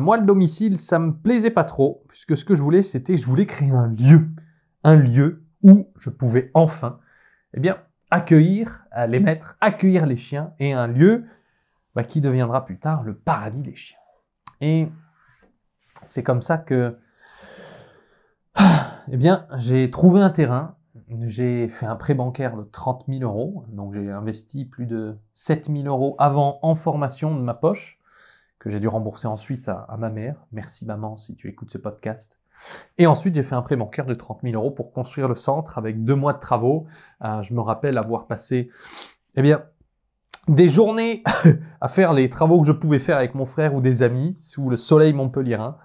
moi, 0.00 0.18
le 0.18 0.26
domicile, 0.26 0.78
ça 0.78 0.98
me 0.98 1.12
plaisait 1.12 1.50
pas 1.50 1.64
trop, 1.64 2.04
puisque 2.08 2.36
ce 2.36 2.44
que 2.44 2.54
je 2.54 2.62
voulais, 2.62 2.82
c'était 2.82 3.16
je 3.16 3.26
voulais 3.26 3.46
créer 3.46 3.70
un 3.70 3.86
lieu. 3.86 4.28
Un 4.84 4.96
lieu 4.96 5.44
où 5.62 5.88
je 5.98 6.10
pouvais 6.10 6.50
enfin, 6.54 6.98
eh 7.54 7.60
bien, 7.60 7.78
accueillir 8.10 8.84
les 9.08 9.20
maîtres, 9.20 9.56
accueillir 9.60 10.06
les 10.06 10.16
chiens, 10.16 10.52
et 10.58 10.72
un 10.72 10.86
lieu 10.86 11.24
bah, 11.94 12.04
qui 12.04 12.20
deviendra 12.20 12.64
plus 12.64 12.78
tard 12.78 13.02
le 13.02 13.14
paradis 13.14 13.62
des 13.62 13.74
chiens. 13.74 13.98
Et 14.60 14.88
c'est 16.06 16.22
comme 16.22 16.42
ça 16.42 16.58
que, 16.58 16.96
eh 19.10 19.16
bien, 19.16 19.46
j'ai 19.56 19.90
trouvé 19.90 20.20
un 20.20 20.30
terrain, 20.30 20.76
j'ai 21.22 21.68
fait 21.68 21.86
un 21.86 21.96
prêt 21.96 22.14
bancaire 22.14 22.56
de 22.56 22.62
30 22.62 23.04
000 23.08 23.22
euros, 23.22 23.64
donc 23.68 23.94
j'ai 23.94 24.10
investi 24.10 24.64
plus 24.64 24.86
de 24.86 25.16
7 25.34 25.66
000 25.66 25.86
euros 25.86 26.14
avant 26.18 26.58
en 26.62 26.74
formation 26.74 27.34
de 27.34 27.40
ma 27.40 27.54
poche, 27.54 27.97
j'ai 28.70 28.80
dû 28.80 28.88
rembourser 28.88 29.26
ensuite 29.26 29.68
à, 29.68 29.96
ma 29.98 30.10
mère. 30.10 30.36
Merci 30.52 30.86
maman 30.86 31.16
si 31.16 31.34
tu 31.34 31.48
écoutes 31.48 31.70
ce 31.70 31.78
podcast. 31.78 32.38
Et 32.98 33.06
ensuite, 33.06 33.34
j'ai 33.34 33.42
fait 33.42 33.54
un 33.54 33.62
prêt 33.62 33.76
bancaire 33.76 34.06
de 34.06 34.14
30 34.14 34.40
000 34.42 34.54
euros 34.54 34.70
pour 34.70 34.92
construire 34.92 35.28
le 35.28 35.36
centre 35.36 35.78
avec 35.78 36.02
deux 36.02 36.16
mois 36.16 36.32
de 36.32 36.40
travaux. 36.40 36.86
Euh, 37.24 37.42
je 37.42 37.54
me 37.54 37.60
rappelle 37.60 37.96
avoir 37.98 38.26
passé, 38.26 38.70
eh 39.36 39.42
bien, 39.42 39.62
des 40.48 40.68
journées 40.68 41.22
à 41.80 41.88
faire 41.88 42.12
les 42.12 42.28
travaux 42.28 42.60
que 42.60 42.66
je 42.66 42.72
pouvais 42.72 42.98
faire 42.98 43.16
avec 43.16 43.34
mon 43.34 43.44
frère 43.44 43.74
ou 43.74 43.80
des 43.80 44.02
amis 44.02 44.36
sous 44.40 44.70
le 44.70 44.76
soleil 44.76 45.12
montpelliérain. 45.12 45.78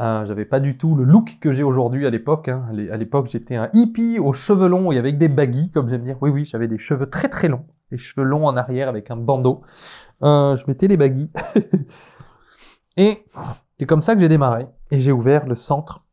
Euh, 0.00 0.26
j'avais 0.26 0.44
pas 0.44 0.58
du 0.58 0.76
tout 0.76 0.96
le 0.96 1.04
look 1.04 1.38
que 1.40 1.52
j'ai 1.52 1.62
aujourd'hui 1.62 2.06
à 2.06 2.10
l'époque. 2.10 2.48
Hein. 2.48 2.66
À 2.90 2.96
l'époque, 2.96 3.28
j'étais 3.30 3.56
un 3.56 3.70
hippie 3.72 4.18
aux 4.18 4.32
cheveux 4.32 4.68
longs 4.68 4.90
et 4.92 4.98
avec 4.98 5.18
des 5.18 5.28
baguilles, 5.28 5.70
comme 5.70 5.88
j'aime 5.88 6.02
dire. 6.02 6.16
Oui, 6.20 6.30
oui, 6.30 6.44
j'avais 6.44 6.68
des 6.68 6.78
cheveux 6.78 7.08
très 7.08 7.28
très 7.28 7.48
longs, 7.48 7.64
des 7.90 7.98
cheveux 7.98 8.26
longs 8.26 8.46
en 8.46 8.56
arrière 8.56 8.88
avec 8.88 9.10
un 9.10 9.16
bandeau. 9.16 9.62
Euh, 10.22 10.56
je 10.56 10.64
mettais 10.66 10.88
les 10.88 10.96
baguilles. 10.96 11.30
et 12.96 13.24
c'est 13.78 13.86
comme 13.86 14.02
ça 14.02 14.14
que 14.14 14.20
j'ai 14.20 14.28
démarré. 14.28 14.66
Et 14.90 14.98
j'ai 14.98 15.12
ouvert 15.12 15.46
le 15.46 15.54
centre, 15.54 16.04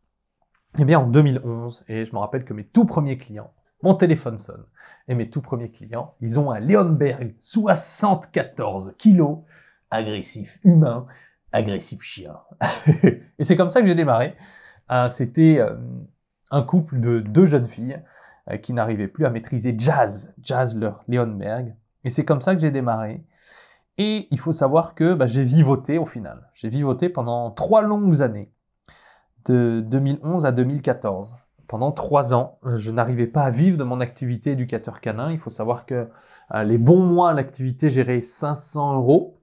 eh 0.79 0.85
bien, 0.85 0.99
en 0.99 1.07
2011. 1.07 1.85
Et 1.87 2.05
je 2.05 2.13
me 2.13 2.19
rappelle 2.19 2.43
que 2.43 2.53
mes 2.53 2.65
tout 2.65 2.85
premiers 2.85 3.17
clients, 3.17 3.53
mon 3.83 3.95
téléphone 3.95 4.37
sonne. 4.37 4.65
Et 5.07 5.15
mes 5.15 5.29
tout 5.29 5.41
premiers 5.41 5.71
clients, 5.71 6.15
ils 6.21 6.39
ont 6.39 6.51
un 6.51 6.59
Leonberg 6.59 7.35
74 7.39 8.93
kilos, 8.97 9.39
agressif 9.89 10.59
humain, 10.63 11.05
agressif 11.51 12.01
chien. 12.01 12.37
et 13.39 13.43
c'est 13.43 13.55
comme 13.55 13.69
ça 13.69 13.81
que 13.81 13.87
j'ai 13.87 13.95
démarré. 13.95 14.35
Euh, 14.91 15.09
c'était 15.09 15.59
euh, 15.59 15.75
un 16.49 16.61
couple 16.61 16.99
de 16.99 17.19
deux 17.19 17.45
jeunes 17.45 17.67
filles 17.67 18.01
euh, 18.49 18.57
qui 18.57 18.73
n'arrivaient 18.73 19.07
plus 19.07 19.25
à 19.25 19.29
maîtriser 19.29 19.75
jazz, 19.77 20.33
jazz 20.41 20.77
leur 20.77 21.03
Leonberg. 21.07 21.75
Et 22.03 22.09
c'est 22.09 22.25
comme 22.25 22.41
ça 22.41 22.55
que 22.55 22.61
j'ai 22.61 22.71
démarré. 22.71 23.23
Et 23.97 24.27
il 24.31 24.39
faut 24.39 24.51
savoir 24.51 24.95
que 24.95 25.13
bah, 25.13 25.27
j'ai 25.27 25.43
vivoté 25.43 25.97
au 25.97 26.05
final. 26.05 26.49
J'ai 26.53 26.69
vivoté 26.69 27.09
pendant 27.09 27.51
trois 27.51 27.81
longues 27.81 28.21
années, 28.21 28.51
de 29.45 29.83
2011 29.85 30.45
à 30.45 30.51
2014. 30.51 31.35
Pendant 31.67 31.91
trois 31.91 32.33
ans, 32.33 32.59
je 32.75 32.91
n'arrivais 32.91 33.27
pas 33.27 33.43
à 33.43 33.49
vivre 33.49 33.77
de 33.77 33.83
mon 33.83 34.01
activité 34.01 34.51
éducateur 34.51 34.99
canin. 34.99 35.31
Il 35.31 35.39
faut 35.39 35.49
savoir 35.49 35.85
que 35.85 36.09
les 36.53 36.77
bons 36.77 37.05
mois, 37.05 37.33
l'activité 37.33 37.89
gérait 37.89 38.21
500 38.21 38.95
euros 38.95 39.39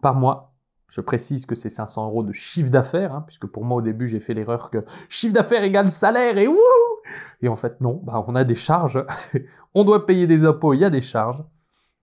par 0.00 0.14
mois. 0.14 0.52
Je 0.88 1.00
précise 1.00 1.46
que 1.46 1.56
c'est 1.56 1.68
500 1.68 2.06
euros 2.06 2.22
de 2.22 2.32
chiffre 2.32 2.70
d'affaires, 2.70 3.12
hein, 3.12 3.24
puisque 3.26 3.46
pour 3.46 3.64
moi 3.64 3.78
au 3.78 3.82
début 3.82 4.06
j'ai 4.06 4.20
fait 4.20 4.34
l'erreur 4.34 4.70
que 4.70 4.84
chiffre 5.08 5.34
d'affaires 5.34 5.64
égale 5.64 5.90
salaire 5.90 6.38
et 6.38 6.46
wouh 6.46 6.56
Et 7.42 7.48
en 7.48 7.56
fait 7.56 7.80
non, 7.80 8.00
bah, 8.04 8.24
on 8.28 8.34
a 8.36 8.44
des 8.44 8.54
charges, 8.54 9.04
on 9.74 9.82
doit 9.82 10.06
payer 10.06 10.28
des 10.28 10.44
impôts, 10.44 10.74
il 10.74 10.80
y 10.80 10.84
a 10.84 10.90
des 10.90 11.02
charges. 11.02 11.42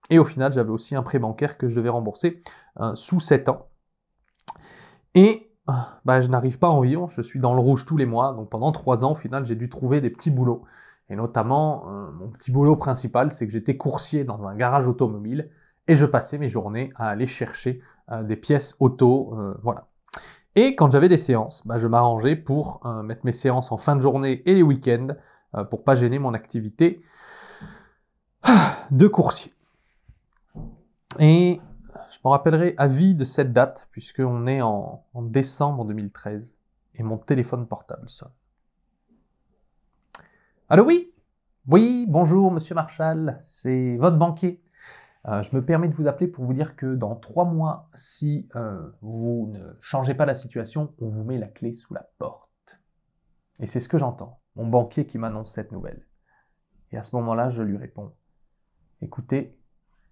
Et 0.09 0.19
au 0.19 0.25
final 0.25 0.53
j'avais 0.53 0.71
aussi 0.71 0.95
un 0.95 1.03
prêt 1.03 1.19
bancaire 1.19 1.57
que 1.57 1.67
je 1.69 1.75
devais 1.75 1.89
rembourser 1.89 2.43
euh, 2.79 2.95
sous 2.95 3.19
7 3.19 3.49
ans. 3.49 3.67
Et 5.15 5.51
bah, 6.05 6.19
je 6.21 6.27
n'arrive 6.27 6.59
pas 6.59 6.67
à 6.67 6.71
en 6.71 6.81
vivre, 6.81 7.09
je 7.09 7.21
suis 7.21 7.39
dans 7.39 7.53
le 7.53 7.61
rouge 7.61 7.85
tous 7.85 7.95
les 7.95 8.05
mois, 8.05 8.33
donc 8.33 8.49
pendant 8.49 8.71
3 8.71 9.05
ans 9.05 9.11
au 9.13 9.15
final 9.15 9.45
j'ai 9.45 9.55
dû 9.55 9.69
trouver 9.69 10.01
des 10.01 10.09
petits 10.09 10.31
boulots. 10.31 10.63
Et 11.09 11.15
notamment, 11.15 11.85
euh, 11.89 12.11
mon 12.11 12.29
petit 12.29 12.51
boulot 12.51 12.77
principal, 12.77 13.31
c'est 13.31 13.45
que 13.45 13.51
j'étais 13.51 13.75
coursier 13.75 14.23
dans 14.23 14.45
un 14.45 14.55
garage 14.55 14.87
automobile 14.87 15.49
et 15.87 15.95
je 15.95 16.05
passais 16.05 16.37
mes 16.37 16.49
journées 16.49 16.91
à 16.95 17.09
aller 17.09 17.27
chercher 17.27 17.81
euh, 18.11 18.23
des 18.23 18.35
pièces 18.35 18.75
auto, 18.79 19.33
euh, 19.37 19.53
voilà. 19.63 19.87
Et 20.55 20.75
quand 20.75 20.91
j'avais 20.91 21.09
des 21.09 21.17
séances, 21.17 21.65
bah, 21.65 21.79
je 21.79 21.87
m'arrangeais 21.87 22.35
pour 22.35 22.81
euh, 22.85 23.01
mettre 23.01 23.25
mes 23.25 23.31
séances 23.31 23.71
en 23.71 23.77
fin 23.77 23.95
de 23.95 24.01
journée 24.01 24.43
et 24.45 24.53
les 24.53 24.63
week-ends 24.63 25.07
pour 25.69 25.83
pas 25.83 25.93
gêner 25.93 26.17
mon 26.17 26.33
activité 26.33 27.03
de 28.89 29.07
coursier. 29.07 29.53
Et 31.19 31.61
je 32.09 32.17
me 32.23 32.29
rappellerai 32.29 32.75
à 32.77 32.87
vie 32.87 33.15
de 33.15 33.25
cette 33.25 33.53
date, 33.53 33.87
puisqu'on 33.91 34.47
est 34.47 34.61
en, 34.61 35.05
en, 35.13 35.21
décembre 35.21 35.85
2013, 35.85 36.57
et 36.95 37.03
mon 37.03 37.17
téléphone 37.17 37.67
portable 37.67 38.09
sonne. 38.09 38.31
Allô, 40.69 40.85
oui? 40.85 41.13
Oui, 41.67 42.05
bonjour, 42.09 42.51
monsieur 42.51 42.75
Marshall, 42.75 43.37
c'est 43.39 43.95
votre 43.97 44.17
banquier. 44.17 44.61
Euh, 45.27 45.41
je 45.41 45.55
me 45.55 45.63
permets 45.63 45.87
de 45.87 45.95
vous 45.95 46.07
appeler 46.07 46.27
pour 46.27 46.43
vous 46.43 46.53
dire 46.53 46.75
que 46.75 46.95
dans 46.95 47.15
trois 47.15 47.45
mois, 47.45 47.89
si 47.93 48.49
euh, 48.55 48.91
vous 49.01 49.49
ne 49.51 49.73
changez 49.79 50.13
pas 50.13 50.25
la 50.25 50.35
situation, 50.35 50.93
on 50.99 51.07
vous 51.07 51.23
met 51.23 51.37
la 51.37 51.47
clé 51.47 51.71
sous 51.71 51.93
la 51.93 52.09
porte. 52.17 52.79
Et 53.59 53.67
c'est 53.67 53.79
ce 53.79 53.87
que 53.87 53.97
j'entends, 53.97 54.41
mon 54.55 54.67
banquier 54.67 55.05
qui 55.05 55.17
m'annonce 55.17 55.53
cette 55.53 55.71
nouvelle. 55.71 56.05
Et 56.91 56.97
à 56.97 57.03
ce 57.03 57.15
moment-là, 57.15 57.47
je 57.47 57.63
lui 57.63 57.77
réponds, 57.77 58.13
écoutez, 59.01 59.57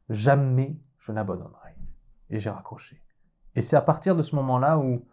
jamais 0.10 0.80
je 1.02 1.12
n'abandonnerai. 1.12 1.76
Et 2.30 2.40
j'ai 2.40 2.50
raccroché. 2.50 3.02
Et 3.56 3.62
c'est 3.62 3.76
à 3.76 3.82
partir 3.82 4.16
de 4.16 4.24
ce 4.24 4.36
moment-là 4.36 4.78
où 4.78 5.06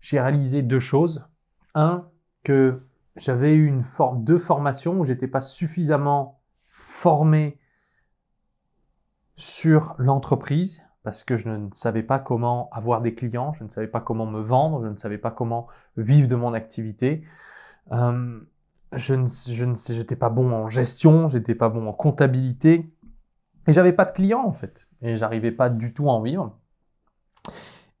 j'ai 0.00 0.20
réalisé 0.20 0.62
deux 0.62 0.80
choses. 0.80 1.28
Un, 1.74 2.08
que 2.42 2.86
j'avais 3.16 3.54
eu 3.54 3.66
une 3.66 3.84
forme 3.84 4.24
de 4.24 4.38
formation 4.38 4.98
où 4.98 5.04
j'étais 5.04 5.28
pas 5.28 5.40
suffisamment 5.40 6.40
formé 6.70 7.58
sur 9.36 9.94
l'entreprise 9.98 10.82
parce 11.02 11.24
que 11.24 11.36
je 11.36 11.48
ne 11.48 11.68
savais 11.72 12.02
pas 12.02 12.18
comment 12.18 12.68
avoir 12.70 13.00
des 13.00 13.14
clients, 13.14 13.52
je 13.54 13.64
ne 13.64 13.68
savais 13.68 13.86
pas 13.86 14.00
comment 14.00 14.26
me 14.26 14.40
vendre, 14.40 14.82
je 14.82 14.88
ne 14.88 14.96
savais 14.96 15.18
pas 15.18 15.30
comment 15.30 15.66
vivre 15.96 16.28
de 16.28 16.36
mon 16.36 16.52
activité. 16.52 17.24
Euh, 17.92 18.40
je 18.92 19.14
ne, 19.14 19.26
j'étais 19.76 20.16
pas 20.16 20.28
bon 20.28 20.52
en 20.52 20.68
gestion, 20.68 21.28
j'étais 21.28 21.54
pas 21.54 21.68
bon 21.68 21.86
en 21.86 21.92
comptabilité, 21.92 22.90
et 23.68 23.72
j'avais 23.72 23.92
pas 23.92 24.04
de 24.04 24.12
clients 24.12 24.44
en 24.44 24.52
fait, 24.52 24.88
et 25.02 25.16
j'arrivais 25.16 25.52
pas 25.52 25.68
du 25.68 25.94
tout 25.94 26.08
à 26.08 26.12
en 26.14 26.22
vivre. 26.22 26.58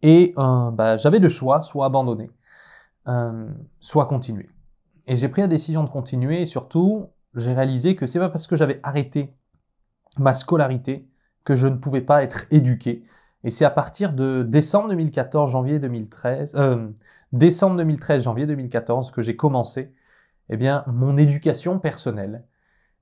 Et 0.02 0.34
euh, 0.38 0.70
bah, 0.70 0.96
j'avais 0.96 1.18
le 1.18 1.28
choix, 1.28 1.60
soit 1.62 1.86
abandonner, 1.86 2.30
euh, 3.08 3.48
soit 3.80 4.06
continuer. 4.06 4.48
Et 5.06 5.16
j'ai 5.16 5.28
pris 5.28 5.42
la 5.42 5.48
décision 5.48 5.84
de 5.84 5.88
continuer, 5.90 6.42
et 6.42 6.46
surtout, 6.46 7.08
j'ai 7.34 7.52
réalisé 7.52 7.96
que 7.96 8.06
c'est 8.06 8.18
pas 8.18 8.28
parce 8.28 8.46
que 8.46 8.56
j'avais 8.56 8.80
arrêté 8.82 9.34
ma 10.18 10.34
scolarité 10.34 11.08
que 11.44 11.54
je 11.54 11.66
ne 11.66 11.76
pouvais 11.76 12.00
pas 12.00 12.22
être 12.22 12.46
éduqué. 12.50 13.04
Et 13.44 13.50
c'est 13.50 13.64
à 13.64 13.70
partir 13.70 14.12
de 14.12 14.42
décembre 14.42 14.88
2014, 14.88 15.50
janvier 15.50 15.78
2013, 15.78 16.54
euh, 16.56 16.88
décembre 17.32 17.76
2013, 17.76 18.24
janvier 18.24 18.46
2014 18.46 19.10
que 19.10 19.22
j'ai 19.22 19.36
commencé, 19.36 19.94
eh 20.50 20.56
bien, 20.56 20.84
mon 20.86 21.16
éducation 21.16 21.78
personnelle. 21.78 22.44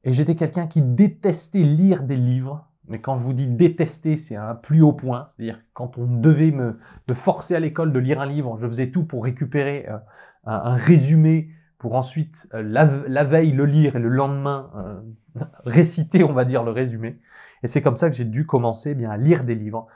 Et 0.07 0.13
j'étais 0.13 0.37
quelqu'un 0.37 0.69
qui 0.69 0.81
détestait 0.81 1.59
lire 1.59 2.05
des 2.05 2.17
livres. 2.17 2.65
Mais 2.89 3.01
quand 3.01 3.17
je 3.17 3.25
vous 3.25 3.33
dis 3.33 3.49
détester, 3.49 4.17
c'est 4.17 4.37
un 4.37 4.55
plus 4.55 4.81
haut 4.81 4.93
point. 4.93 5.27
C'est-à-dire 5.29 5.61
quand 5.75 5.99
on 5.99 6.07
devait 6.07 6.53
me, 6.53 6.79
forcer 7.13 7.57
à 7.57 7.61
l'école 7.61 7.93
de 7.93 7.99
lire 7.99 8.21
un 8.21 8.27
livre, 8.27 8.57
je 8.59 8.69
faisais 8.69 8.91
tout 8.91 9.05
pour 9.05 9.25
récupérer 9.25 9.87
euh, 9.89 9.99
un, 10.45 10.77
résumé, 10.77 11.51
pour 11.79 11.97
ensuite 11.97 12.49
euh, 12.55 12.63
la, 12.63 13.25
veille 13.25 13.51
le 13.51 13.67
lire 13.67 13.97
et 13.97 13.99
le 13.99 14.09
lendemain 14.09 14.71
euh, 14.77 15.45
réciter, 15.65 16.23
on 16.23 16.33
va 16.33 16.45
dire, 16.45 16.63
le 16.63 16.71
résumé. 16.71 17.19
Et 17.65 17.67
c'est 17.67 17.83
comme 17.83 17.97
ça 17.97 18.09
que 18.09 18.15
j'ai 18.15 18.25
dû 18.25 18.47
commencer 18.47 18.93
eh 18.93 18.95
bien 18.95 19.11
à 19.11 19.17
lire 19.17 19.43
des 19.43 19.57
livres 19.57 19.89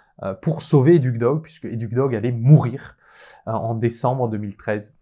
pour 0.43 0.61
sauver 0.61 0.99
Dog, 0.99 1.41
puisque 1.43 1.67
Dog 1.67 2.15
allait 2.15 2.33
mourir 2.33 2.99
en 3.47 3.75
décembre 3.75 4.29
2013, 4.29 4.95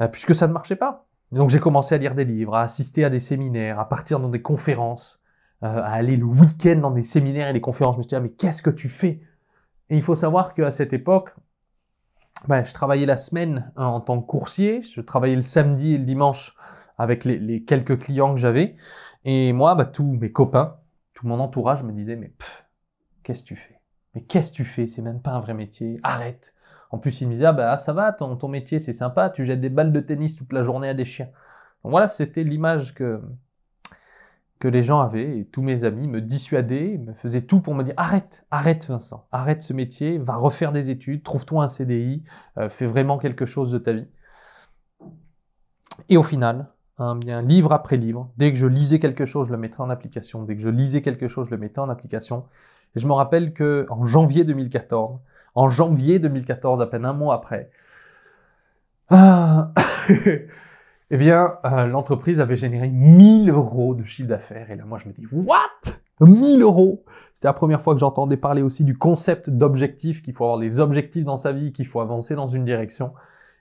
euh, 0.00 0.08
puisque 0.08 0.34
ça 0.34 0.46
ne 0.46 0.52
marchait 0.52 0.76
pas. 0.76 1.06
Donc 1.32 1.50
j'ai 1.50 1.60
commencé 1.60 1.94
à 1.94 1.98
lire 1.98 2.14
des 2.14 2.24
livres, 2.24 2.54
à 2.54 2.62
assister 2.62 3.04
à 3.04 3.10
des 3.10 3.20
séminaires, 3.20 3.78
à 3.78 3.88
partir 3.88 4.20
dans 4.20 4.28
des 4.28 4.42
conférences, 4.42 5.22
à 5.62 5.92
aller 5.92 6.16
le 6.16 6.24
week-end 6.24 6.76
dans 6.76 6.90
des 6.90 7.02
séminaires 7.02 7.48
et 7.48 7.52
des 7.52 7.60
conférences. 7.60 7.94
Je 7.96 8.00
me 8.00 8.04
disais, 8.04 8.16
ah, 8.16 8.20
mais 8.20 8.30
qu'est-ce 8.30 8.62
que 8.62 8.70
tu 8.70 8.88
fais? 8.88 9.20
Et 9.88 9.96
il 9.96 10.02
faut 10.02 10.14
savoir 10.14 10.54
qu'à 10.54 10.70
cette 10.70 10.92
époque, 10.92 11.34
ben, 12.48 12.64
je 12.64 12.74
travaillais 12.74 13.06
la 13.06 13.16
semaine 13.16 13.72
hein, 13.76 13.86
en 13.86 14.00
tant 14.00 14.20
que 14.20 14.26
coursier, 14.26 14.82
je 14.82 15.00
travaillais 15.00 15.36
le 15.36 15.42
samedi 15.42 15.94
et 15.94 15.98
le 15.98 16.04
dimanche 16.04 16.54
avec 16.98 17.24
les, 17.24 17.62
quelques 17.64 17.98
clients 17.98 18.34
que 18.34 18.40
j'avais. 18.40 18.76
Et 19.24 19.52
moi, 19.52 19.74
bah, 19.74 19.84
tous 19.84 20.04
mes 20.04 20.32
copains, 20.32 20.76
tout 21.14 21.26
mon 21.26 21.38
entourage 21.40 21.82
me 21.82 21.92
disait, 21.92 22.16
mais 22.16 22.32
qu'est-ce 23.22 23.42
que 23.42 23.48
tu 23.48 23.56
fais? 23.56 23.80
Mais 24.14 24.22
qu'est-ce 24.22 24.50
que 24.50 24.56
tu 24.56 24.64
fais? 24.64 24.86
C'est 24.86 25.02
même 25.02 25.22
pas 25.22 25.32
un 25.32 25.40
vrai 25.40 25.54
métier, 25.54 26.00
arrête 26.02 26.54
En 26.92 26.98
plus, 26.98 27.20
il 27.20 27.28
me 27.28 27.32
disait, 27.32 27.46
ah 27.46 27.52
bah 27.52 27.76
ça 27.76 27.92
va, 27.92 28.12
ton, 28.12 28.48
métier 28.48 28.78
c'est 28.78 28.92
sympa, 28.92 29.30
tu 29.30 29.44
jettes 29.44 29.60
des 29.60 29.70
balles 29.70 29.92
de 29.92 30.00
tennis 30.00 30.36
toute 30.36 30.52
la 30.52 30.62
journée 30.62 30.88
à 30.88 30.94
des 30.94 31.04
chiens. 31.04 31.28
Donc 31.82 31.90
voilà, 31.90 32.06
c'était 32.06 32.44
l'image 32.44 32.94
que, 32.94 33.20
que 34.60 34.68
les 34.68 34.82
gens 34.82 35.00
avaient, 35.00 35.48
tous 35.50 35.62
mes 35.62 35.84
amis 35.84 36.06
me 36.06 36.20
dissuadaient, 36.20 36.98
me 36.98 37.14
faisaient 37.14 37.42
tout 37.42 37.60
pour 37.60 37.74
me 37.74 37.82
dire, 37.82 37.94
arrête, 37.96 38.46
arrête 38.50 38.86
Vincent, 38.86 39.26
arrête 39.32 39.62
ce 39.62 39.72
métier, 39.72 40.18
va 40.18 40.36
refaire 40.36 40.72
des 40.72 40.90
études, 40.90 41.22
trouve-toi 41.24 41.64
un 41.64 41.68
CDI, 41.68 42.22
euh, 42.58 42.68
fais 42.68 42.86
vraiment 42.86 43.18
quelque 43.18 43.46
chose 43.46 43.72
de 43.72 43.78
ta 43.78 43.92
vie. 43.94 44.06
Et 46.08 46.16
au 46.16 46.22
final, 46.22 46.68
Hein, 46.98 47.16
bien 47.16 47.42
livre 47.42 47.72
après 47.72 47.96
livre. 47.96 48.30
Dès 48.36 48.52
que 48.52 48.58
je 48.58 48.66
lisais 48.66 48.98
quelque 48.98 49.24
chose, 49.24 49.48
je 49.48 49.52
le 49.52 49.58
mettais 49.58 49.80
en 49.80 49.90
application. 49.90 50.44
Dès 50.44 50.56
que 50.56 50.62
je 50.62 50.68
lisais 50.68 51.02
quelque 51.02 51.26
chose, 51.26 51.46
je 51.46 51.50
le 51.50 51.58
mettais 51.58 51.78
en 51.80 51.88
application. 51.88 52.44
Et 52.94 53.00
je 53.00 53.06
me 53.06 53.12
rappelle 53.12 53.52
que 53.54 53.86
en 53.90 54.04
janvier 54.04 54.44
2014, 54.44 55.18
en 55.54 55.68
janvier 55.68 56.18
2014, 56.18 56.80
à 56.80 56.86
peine 56.86 57.04
un 57.04 57.12
mois 57.12 57.34
après, 57.34 57.70
ah, 59.14 59.72
eh 61.10 61.16
bien, 61.18 61.58
euh, 61.66 61.86
l'entreprise 61.86 62.40
avait 62.40 62.56
généré 62.56 62.88
1000 62.88 63.50
euros 63.50 63.94
de 63.94 64.04
chiffre 64.04 64.28
d'affaires. 64.28 64.70
Et 64.70 64.76
là, 64.76 64.84
moi, 64.86 64.98
je 64.98 65.08
me 65.08 65.12
dis, 65.12 65.26
what? 65.30 65.92
1000 66.20 66.62
euros? 66.62 67.04
C'était 67.34 67.48
la 67.48 67.52
première 67.52 67.82
fois 67.82 67.92
que 67.92 68.00
j'entendais 68.00 68.38
parler 68.38 68.62
aussi 68.62 68.84
du 68.84 68.96
concept 68.96 69.50
d'objectif, 69.50 70.22
qu'il 70.22 70.32
faut 70.32 70.44
avoir 70.44 70.58
des 70.58 70.80
objectifs 70.80 71.24
dans 71.24 71.36
sa 71.36 71.52
vie, 71.52 71.72
qu'il 71.72 71.86
faut 71.86 72.00
avancer 72.00 72.34
dans 72.34 72.46
une 72.46 72.64
direction. 72.64 73.12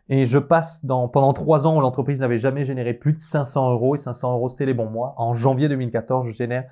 Et 0.08 0.24
je 0.24 0.38
passe 0.38 0.86
dans, 0.86 1.10
pendant 1.10 1.34
trois 1.34 1.68
ans 1.68 1.78
où 1.78 1.82
l'entreprise 1.82 2.22
n'avait 2.22 2.38
jamais 2.38 2.64
généré 2.64 2.94
plus 2.94 3.14
de 3.14 3.20
500 3.20 3.72
euros, 3.72 3.96
et 3.96 3.98
500 3.98 4.34
euros 4.34 4.48
c'était 4.48 4.66
les 4.66 4.74
bons 4.74 4.90
mois. 4.90 5.16
En 5.18 5.34
janvier 5.34 5.68
2014, 5.68 6.30
je 6.30 6.34
génère 6.34 6.66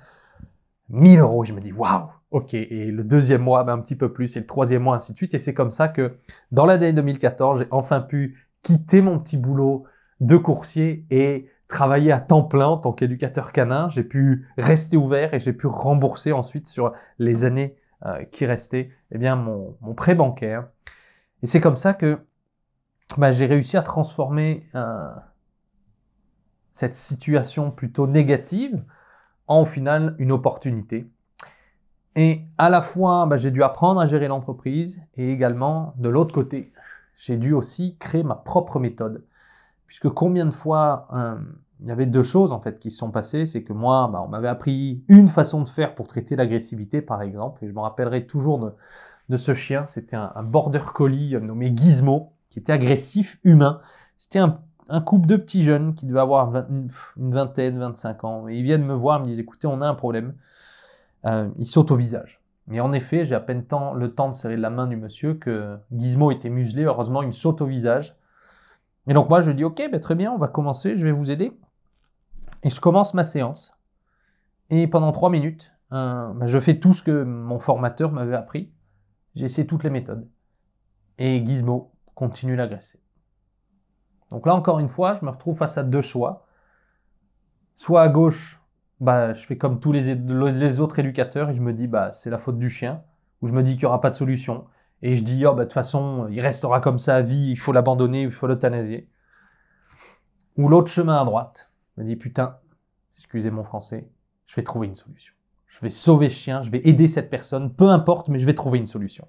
1000 0.88 1.20
euros. 1.20 1.44
Je 1.44 1.52
me 1.52 1.60
dis, 1.60 1.72
waouh, 1.72 2.08
ok. 2.30 2.54
Et 2.54 2.90
le 2.90 3.04
deuxième 3.04 3.42
mois, 3.42 3.64
ben, 3.64 3.74
un 3.74 3.80
petit 3.80 3.96
peu 3.96 4.12
plus, 4.12 4.36
et 4.36 4.40
le 4.40 4.46
troisième 4.46 4.82
mois, 4.82 4.96
ainsi 4.96 5.12
de 5.12 5.16
suite. 5.16 5.34
Et 5.34 5.38
c'est 5.38 5.54
comme 5.54 5.70
ça 5.70 5.88
que 5.88 6.18
dans 6.52 6.66
l'année 6.66 6.92
2014, 6.92 7.60
j'ai 7.60 7.68
enfin 7.70 8.00
pu 8.00 8.46
quitter 8.62 9.02
mon 9.02 9.18
petit 9.18 9.36
boulot 9.36 9.84
de 10.20 10.36
coursier 10.36 11.06
et 11.10 11.48
travailler 11.68 12.12
à 12.12 12.20
temps 12.20 12.42
plein 12.42 12.66
en 12.66 12.76
tant 12.76 12.92
qu'éducateur 12.92 13.52
canin. 13.52 13.88
J'ai 13.88 14.04
pu 14.04 14.48
rester 14.58 14.96
ouvert 14.96 15.34
et 15.34 15.40
j'ai 15.40 15.52
pu 15.52 15.66
rembourser 15.66 16.32
ensuite 16.32 16.66
sur 16.66 16.92
les 17.18 17.44
années 17.44 17.76
euh, 18.06 18.24
qui 18.24 18.46
restaient, 18.46 18.90
eh 19.12 19.18
bien, 19.18 19.36
mon, 19.36 19.76
mon 19.80 19.94
prêt 19.94 20.14
bancaire. 20.14 20.68
Et 21.42 21.46
c'est 21.46 21.60
comme 21.60 21.76
ça 21.76 21.94
que 21.94 22.18
bah, 23.18 23.32
j'ai 23.32 23.46
réussi 23.46 23.76
à 23.76 23.82
transformer 23.82 24.68
euh, 24.74 25.10
cette 26.72 26.94
situation 26.94 27.70
plutôt 27.70 28.06
négative 28.06 28.82
en 29.46 29.62
au 29.62 29.64
final 29.64 30.14
une 30.18 30.32
opportunité. 30.32 31.10
Et 32.16 32.42
à 32.58 32.68
la 32.68 32.80
fois, 32.80 33.26
bah, 33.26 33.36
j'ai 33.36 33.50
dû 33.50 33.62
apprendre 33.62 34.00
à 34.00 34.06
gérer 34.06 34.28
l'entreprise 34.28 35.02
et 35.16 35.30
également, 35.30 35.94
de 35.96 36.08
l'autre 36.08 36.34
côté, 36.34 36.72
j'ai 37.16 37.36
dû 37.36 37.52
aussi 37.52 37.96
créer 37.98 38.22
ma 38.22 38.34
propre 38.34 38.80
méthode. 38.80 39.24
Puisque 39.86 40.08
combien 40.08 40.46
de 40.46 40.54
fois, 40.54 41.08
euh, 41.12 41.36
il 41.80 41.88
y 41.88 41.90
avait 41.90 42.06
deux 42.06 42.22
choses 42.22 42.52
en 42.52 42.60
fait 42.60 42.78
qui 42.78 42.90
se 42.90 42.98
sont 42.98 43.10
passées, 43.10 43.46
c'est 43.46 43.62
que 43.62 43.72
moi, 43.72 44.08
bah, 44.12 44.22
on 44.24 44.28
m'avait 44.28 44.48
appris 44.48 45.02
une 45.08 45.28
façon 45.28 45.62
de 45.62 45.68
faire 45.68 45.94
pour 45.94 46.06
traiter 46.06 46.36
l'agressivité, 46.36 47.02
par 47.02 47.22
exemple, 47.22 47.64
et 47.64 47.68
je 47.68 47.72
me 47.72 47.80
rappellerai 47.80 48.26
toujours 48.26 48.74
de, 49.28 49.36
ce 49.36 49.54
chien, 49.54 49.86
c'était 49.86 50.16
un, 50.16 50.42
border 50.42 50.80
collie 50.92 51.36
nommé 51.40 51.72
Gizmo, 51.74 52.32
qui 52.50 52.58
était 52.58 52.72
agressif, 52.72 53.38
humain. 53.44 53.80
C'était 54.16 54.40
un, 54.40 54.60
couple 55.00 55.28
de 55.28 55.36
petits 55.36 55.62
jeunes 55.62 55.94
qui 55.94 56.06
devaient 56.06 56.20
avoir 56.20 56.52
une, 56.68 56.88
vingtaine, 57.16 57.78
25 57.78 58.24
ans. 58.24 58.48
Et 58.48 58.56
ils 58.56 58.64
viennent 58.64 58.84
me 58.84 58.94
voir, 58.94 59.18
ils 59.18 59.20
me 59.20 59.26
disent, 59.26 59.38
écoutez, 59.38 59.68
on 59.68 59.80
a 59.80 59.86
un 59.86 59.94
problème. 59.94 60.34
Euh, 61.26 61.50
ils 61.56 61.66
sautent 61.66 61.90
au 61.90 61.96
visage. 61.96 62.40
Mais 62.66 62.80
en 62.80 62.92
effet, 62.92 63.24
j'ai 63.24 63.34
à 63.34 63.40
peine 63.40 63.64
le 63.94 64.14
temps 64.14 64.28
de 64.28 64.34
serrer 64.34 64.56
la 64.56 64.70
main 64.70 64.86
du 64.86 64.96
monsieur 64.96 65.34
que 65.34 65.76
Gizmo 65.92 66.30
était 66.30 66.50
muselé. 66.50 66.84
Heureusement, 66.84 67.22
il 67.22 67.28
me 67.28 67.32
saute 67.32 67.60
au 67.60 67.66
visage. 67.66 68.16
Et 69.06 69.12
donc 69.12 69.28
moi, 69.28 69.40
je 69.40 69.50
dis, 69.50 69.64
ok, 69.64 69.82
ben, 69.90 69.98
très 69.98 70.14
bien, 70.14 70.30
on 70.32 70.38
va 70.38 70.48
commencer, 70.48 70.96
je 70.96 71.04
vais 71.04 71.12
vous 71.12 71.30
aider. 71.30 71.58
Et 72.62 72.70
je 72.70 72.80
commence 72.80 73.14
ma 73.14 73.24
séance. 73.24 73.74
Et 74.68 74.86
pendant 74.86 75.10
trois 75.10 75.30
minutes, 75.30 75.72
euh, 75.92 76.32
ben, 76.32 76.46
je 76.46 76.60
fais 76.60 76.78
tout 76.78 76.92
ce 76.92 77.02
que 77.02 77.24
mon 77.24 77.58
formateur 77.58 78.12
m'avait 78.12 78.36
appris. 78.36 78.72
J'ai 79.34 79.66
toutes 79.66 79.82
les 79.82 79.90
méthodes. 79.90 80.28
Et 81.18 81.44
Gizmo 81.44 81.92
continue 82.14 82.56
l'agresser. 82.56 83.02
Donc 84.30 84.46
là, 84.46 84.54
encore 84.54 84.78
une 84.78 84.88
fois, 84.88 85.14
je 85.14 85.24
me 85.24 85.30
retrouve 85.30 85.56
face 85.56 85.76
à 85.76 85.82
deux 85.82 86.02
choix. 86.02 86.46
Soit 87.76 88.02
à 88.02 88.08
gauche, 88.08 88.59
bah, 89.00 89.32
je 89.32 89.44
fais 89.44 89.56
comme 89.56 89.80
tous 89.80 89.92
les, 89.92 90.80
autres 90.80 90.98
éducateurs 90.98 91.50
et 91.50 91.54
je 91.54 91.62
me 91.62 91.72
dis, 91.72 91.86
bah, 91.86 92.12
c'est 92.12 92.30
la 92.30 92.38
faute 92.38 92.58
du 92.58 92.68
chien, 92.68 93.02
ou 93.40 93.48
je 93.48 93.52
me 93.52 93.62
dis 93.62 93.72
qu'il 93.72 93.80
n'y 93.80 93.86
aura 93.86 94.00
pas 94.00 94.10
de 94.10 94.14
solution. 94.14 94.66
Et 95.02 95.16
je 95.16 95.24
dis, 95.24 95.46
oh, 95.46 95.54
bah, 95.54 95.60
de 95.60 95.64
toute 95.64 95.72
façon, 95.72 96.28
il 96.30 96.40
restera 96.40 96.80
comme 96.80 96.98
ça 96.98 97.16
à 97.16 97.22
vie, 97.22 97.50
il 97.50 97.56
faut 97.56 97.72
l'abandonner, 97.72 98.22
il 98.22 98.30
faut 98.30 98.46
l'euthanasier. 98.46 99.08
Ou 100.58 100.68
l'autre 100.68 100.90
chemin 100.90 101.20
à 101.20 101.24
droite, 101.24 101.70
je 101.96 102.02
me 102.02 102.06
dis, 102.06 102.16
putain, 102.16 102.58
excusez 103.14 103.50
mon 103.50 103.64
français, 103.64 104.10
je 104.46 104.56
vais 104.56 104.62
trouver 104.62 104.86
une 104.86 104.94
solution. 104.94 105.34
Je 105.66 105.80
vais 105.80 105.88
sauver 105.88 106.28
ce 106.28 106.34
chien, 106.34 106.62
je 106.62 106.70
vais 106.70 106.86
aider 106.86 107.08
cette 107.08 107.30
personne, 107.30 107.72
peu 107.72 107.88
importe, 107.88 108.28
mais 108.28 108.38
je 108.38 108.44
vais 108.44 108.54
trouver 108.54 108.78
une 108.78 108.86
solution. 108.86 109.26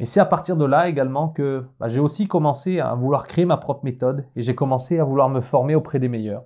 Et 0.00 0.06
c'est 0.06 0.18
à 0.18 0.24
partir 0.24 0.56
de 0.56 0.64
là 0.64 0.88
également 0.88 1.28
que 1.28 1.66
bah, 1.78 1.88
j'ai 1.88 2.00
aussi 2.00 2.26
commencé 2.26 2.80
à 2.80 2.94
vouloir 2.94 3.26
créer 3.26 3.44
ma 3.44 3.58
propre 3.58 3.84
méthode 3.84 4.26
et 4.34 4.42
j'ai 4.42 4.54
commencé 4.54 4.98
à 4.98 5.04
vouloir 5.04 5.28
me 5.28 5.42
former 5.42 5.74
auprès 5.74 5.98
des 5.98 6.08
meilleurs, 6.08 6.44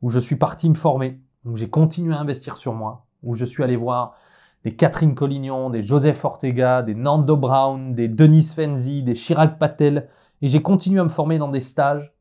où 0.00 0.08
je 0.08 0.18
suis 0.18 0.36
parti 0.36 0.70
me 0.70 0.74
former, 0.74 1.20
où 1.48 1.56
j'ai 1.56 1.68
continué 1.68 2.14
à 2.14 2.20
investir 2.20 2.56
sur 2.56 2.74
moi, 2.74 3.06
où 3.22 3.34
je 3.34 3.44
suis 3.44 3.62
allé 3.62 3.76
voir 3.76 4.14
des 4.64 4.74
Catherine 4.74 5.14
Collignon, 5.14 5.70
des 5.70 5.82
Joseph 5.82 6.24
Ortega, 6.24 6.82
des 6.82 6.94
Nando 6.94 7.36
Brown, 7.36 7.94
des 7.94 8.08
Denis 8.08 8.52
Fenzi, 8.54 9.02
des 9.02 9.14
Chirac 9.14 9.58
Patel, 9.58 10.08
et 10.42 10.48
j'ai 10.48 10.62
continué 10.62 11.00
à 11.00 11.04
me 11.04 11.08
former 11.08 11.38
dans 11.38 11.48
des 11.48 11.60
stages, 11.60 12.12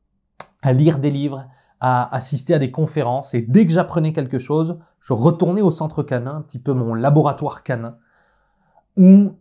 à 0.61 0.73
lire 0.73 0.99
des 0.99 1.11
livres, 1.11 1.45
à 1.79 2.13
assister 2.15 2.53
à 2.53 2.59
des 2.59 2.71
conférences, 2.71 3.33
et 3.33 3.41
dès 3.41 3.65
que 3.65 3.73
j'apprenais 3.73 4.13
quelque 4.13 4.39
chose, 4.39 4.79
je 4.99 5.13
retournais 5.13 5.61
au 5.61 5.71
centre 5.71 6.03
canin, 6.03 6.37
un 6.37 6.41
petit 6.41 6.59
peu 6.59 6.73
mon 6.73 6.93
laboratoire 6.93 7.63
canin, 7.63 7.97
où 8.95 9.33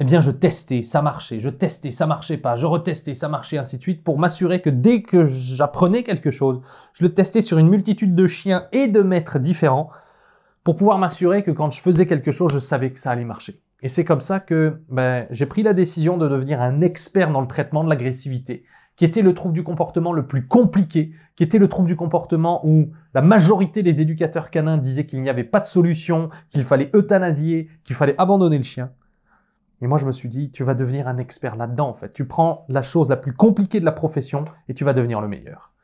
eh 0.00 0.04
bien, 0.04 0.20
je 0.20 0.32
testais, 0.32 0.82
ça 0.82 1.02
marchait, 1.02 1.38
je 1.38 1.48
testais, 1.48 1.92
ça 1.92 2.06
marchait 2.06 2.36
pas, 2.36 2.56
je 2.56 2.66
retestais, 2.66 3.14
ça 3.14 3.28
marchait, 3.28 3.58
ainsi 3.58 3.78
de 3.78 3.82
suite, 3.82 4.02
pour 4.02 4.18
m'assurer 4.18 4.60
que 4.60 4.70
dès 4.70 5.02
que 5.02 5.22
j'apprenais 5.22 6.02
quelque 6.02 6.32
chose, 6.32 6.60
je 6.94 7.04
le 7.04 7.14
testais 7.14 7.40
sur 7.40 7.58
une 7.58 7.68
multitude 7.68 8.14
de 8.14 8.26
chiens 8.26 8.66
et 8.72 8.88
de 8.88 9.02
maîtres 9.02 9.38
différents, 9.38 9.90
pour 10.64 10.74
pouvoir 10.74 10.98
m'assurer 10.98 11.44
que 11.44 11.52
quand 11.52 11.70
je 11.70 11.80
faisais 11.80 12.06
quelque 12.06 12.32
chose, 12.32 12.52
je 12.52 12.58
savais 12.58 12.90
que 12.90 12.98
ça 12.98 13.10
allait 13.10 13.24
marcher. 13.24 13.60
Et 13.82 13.88
c'est 13.88 14.04
comme 14.04 14.22
ça 14.22 14.40
que 14.40 14.80
ben, 14.88 15.26
j'ai 15.30 15.46
pris 15.46 15.62
la 15.62 15.74
décision 15.74 16.16
de 16.16 16.26
devenir 16.26 16.60
un 16.60 16.80
expert 16.80 17.30
dans 17.30 17.42
le 17.42 17.46
traitement 17.46 17.84
de 17.84 17.90
l'agressivité, 17.90 18.64
qui 18.96 19.04
était 19.04 19.22
le 19.22 19.34
trouble 19.34 19.54
du 19.54 19.62
comportement 19.62 20.12
le 20.12 20.26
plus 20.26 20.46
compliqué, 20.48 21.12
qui 21.36 21.44
était 21.44 21.58
le 21.58 21.68
trouble 21.68 21.86
du 21.86 21.94
comportement 21.94 22.66
où 22.66 22.90
la 23.12 23.22
majorité 23.22 23.82
des 23.82 24.00
éducateurs 24.00 24.50
canins 24.50 24.78
disaient 24.78 25.06
qu'il 25.06 25.22
n'y 25.22 25.30
avait 25.30 25.44
pas 25.44 25.60
de 25.60 25.66
solution, 25.66 26.30
qu'il 26.50 26.64
fallait 26.64 26.90
euthanasier, 26.94 27.68
qu'il 27.84 27.94
fallait 27.94 28.14
abandonner 28.18 28.56
le 28.56 28.64
chien. 28.64 28.90
Et 29.84 29.86
moi, 29.86 29.98
je 29.98 30.06
me 30.06 30.12
suis 30.12 30.30
dit, 30.30 30.50
tu 30.50 30.64
vas 30.64 30.72
devenir 30.72 31.08
un 31.08 31.18
expert 31.18 31.56
là-dedans, 31.56 31.90
en 31.90 31.92
fait. 31.92 32.10
Tu 32.14 32.26
prends 32.26 32.64
la 32.70 32.80
chose 32.80 33.10
la 33.10 33.18
plus 33.18 33.34
compliquée 33.34 33.80
de 33.80 33.84
la 33.84 33.92
profession 33.92 34.46
et 34.66 34.72
tu 34.72 34.82
vas 34.82 34.94
devenir 34.94 35.20
le 35.20 35.28
meilleur. 35.28 35.74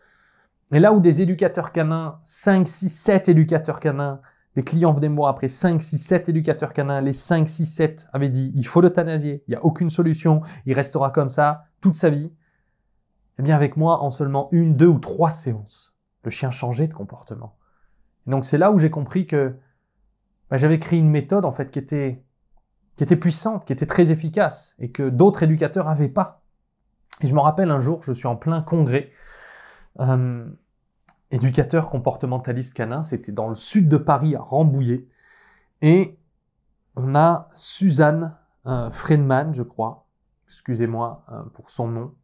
Et 0.72 0.80
là 0.80 0.94
où 0.94 1.00
des 1.00 1.20
éducateurs 1.20 1.70
canins, 1.70 2.18
5, 2.22 2.66
6, 2.66 2.88
7 2.88 3.28
éducateurs 3.28 3.78
canins, 3.78 4.22
des 4.56 4.62
clients 4.62 4.94
venaient 4.94 5.10
me 5.10 5.16
voir 5.16 5.28
après 5.28 5.48
5, 5.48 5.82
6, 5.82 5.98
7 5.98 6.30
éducateurs 6.30 6.72
canins, 6.72 7.02
les 7.02 7.12
5, 7.12 7.46
6, 7.46 7.66
7 7.66 8.08
avaient 8.14 8.30
dit, 8.30 8.52
il 8.54 8.66
faut 8.66 8.80
l'euthanasier, 8.80 9.44
il 9.46 9.50
n'y 9.50 9.56
a 9.56 9.64
aucune 9.66 9.90
solution, 9.90 10.40
il 10.64 10.72
restera 10.72 11.10
comme 11.10 11.28
ça 11.28 11.66
toute 11.82 11.96
sa 11.96 12.08
vie. 12.08 12.32
Eh 13.38 13.42
bien, 13.42 13.54
avec 13.54 13.76
moi, 13.76 14.02
en 14.02 14.08
seulement 14.08 14.48
une, 14.50 14.76
deux 14.76 14.86
ou 14.86 14.98
trois 14.98 15.30
séances, 15.30 15.94
le 16.24 16.30
chien 16.30 16.50
changeait 16.50 16.88
de 16.88 16.94
comportement. 16.94 17.58
donc, 18.26 18.46
c'est 18.46 18.56
là 18.56 18.72
où 18.72 18.78
j'ai 18.78 18.88
compris 18.88 19.26
que 19.26 19.54
bah, 20.48 20.56
j'avais 20.56 20.78
créé 20.78 20.98
une 20.98 21.10
méthode 21.10 21.44
en 21.44 21.52
fait 21.52 21.70
qui 21.70 21.78
était, 21.78 22.24
qui 23.00 23.04
était 23.04 23.16
puissante, 23.16 23.64
qui 23.64 23.72
était 23.72 23.86
très 23.86 24.10
efficace 24.10 24.76
et 24.78 24.90
que 24.90 25.08
d'autres 25.08 25.42
éducateurs 25.42 25.86
n'avaient 25.86 26.10
pas. 26.10 26.42
Et 27.22 27.28
je 27.28 27.34
me 27.34 27.40
rappelle 27.40 27.70
un 27.70 27.80
jour, 27.80 28.02
je 28.02 28.12
suis 28.12 28.26
en 28.26 28.36
plein 28.36 28.60
congrès, 28.60 29.10
euh, 30.00 30.46
éducateur 31.30 31.88
comportementaliste 31.88 32.74
canin, 32.74 33.02
c'était 33.02 33.32
dans 33.32 33.48
le 33.48 33.54
sud 33.54 33.88
de 33.88 33.96
Paris, 33.96 34.36
à 34.36 34.42
Rambouillet, 34.42 35.08
et 35.80 36.18
on 36.94 37.14
a 37.14 37.48
Suzanne 37.54 38.36
euh, 38.66 38.90
Friedman, 38.90 39.54
je 39.54 39.62
crois, 39.62 40.06
excusez-moi 40.44 41.24
euh, 41.32 41.42
pour 41.54 41.70
son 41.70 41.88
nom, 41.88 42.14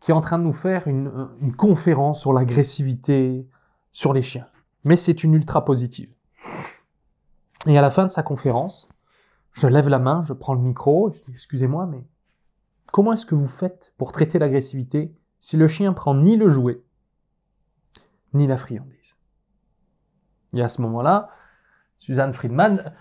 qui 0.00 0.10
est 0.10 0.14
en 0.14 0.20
train 0.20 0.40
de 0.40 0.42
nous 0.42 0.52
faire 0.52 0.88
une, 0.88 1.28
une 1.40 1.54
conférence 1.54 2.22
sur 2.22 2.32
l'agressivité 2.32 3.48
sur 3.92 4.12
les 4.12 4.22
chiens. 4.22 4.48
Mais 4.82 4.96
c'est 4.96 5.22
une 5.22 5.34
ultra 5.34 5.64
positive. 5.64 6.12
Et 7.68 7.78
à 7.78 7.80
la 7.80 7.90
fin 7.92 8.04
de 8.04 8.10
sa 8.10 8.24
conférence, 8.24 8.88
je 9.52 9.66
lève 9.66 9.88
la 9.88 9.98
main, 9.98 10.24
je 10.26 10.32
prends 10.32 10.54
le 10.54 10.60
micro, 10.60 11.12
je 11.12 11.22
dis 11.22 11.32
excusez-moi, 11.32 11.86
mais 11.86 12.04
comment 12.90 13.12
est-ce 13.12 13.26
que 13.26 13.34
vous 13.34 13.48
faites 13.48 13.92
pour 13.98 14.12
traiter 14.12 14.38
l'agressivité 14.38 15.14
si 15.40 15.56
le 15.56 15.68
chien 15.68 15.92
prend 15.92 16.14
ni 16.14 16.36
le 16.36 16.48
jouet, 16.48 16.82
ni 18.32 18.46
la 18.46 18.56
friandise? 18.56 19.16
Et 20.54 20.62
à 20.62 20.68
ce 20.68 20.82
moment-là, 20.82 21.30
Suzanne 21.98 22.32
Friedman, 22.32 22.92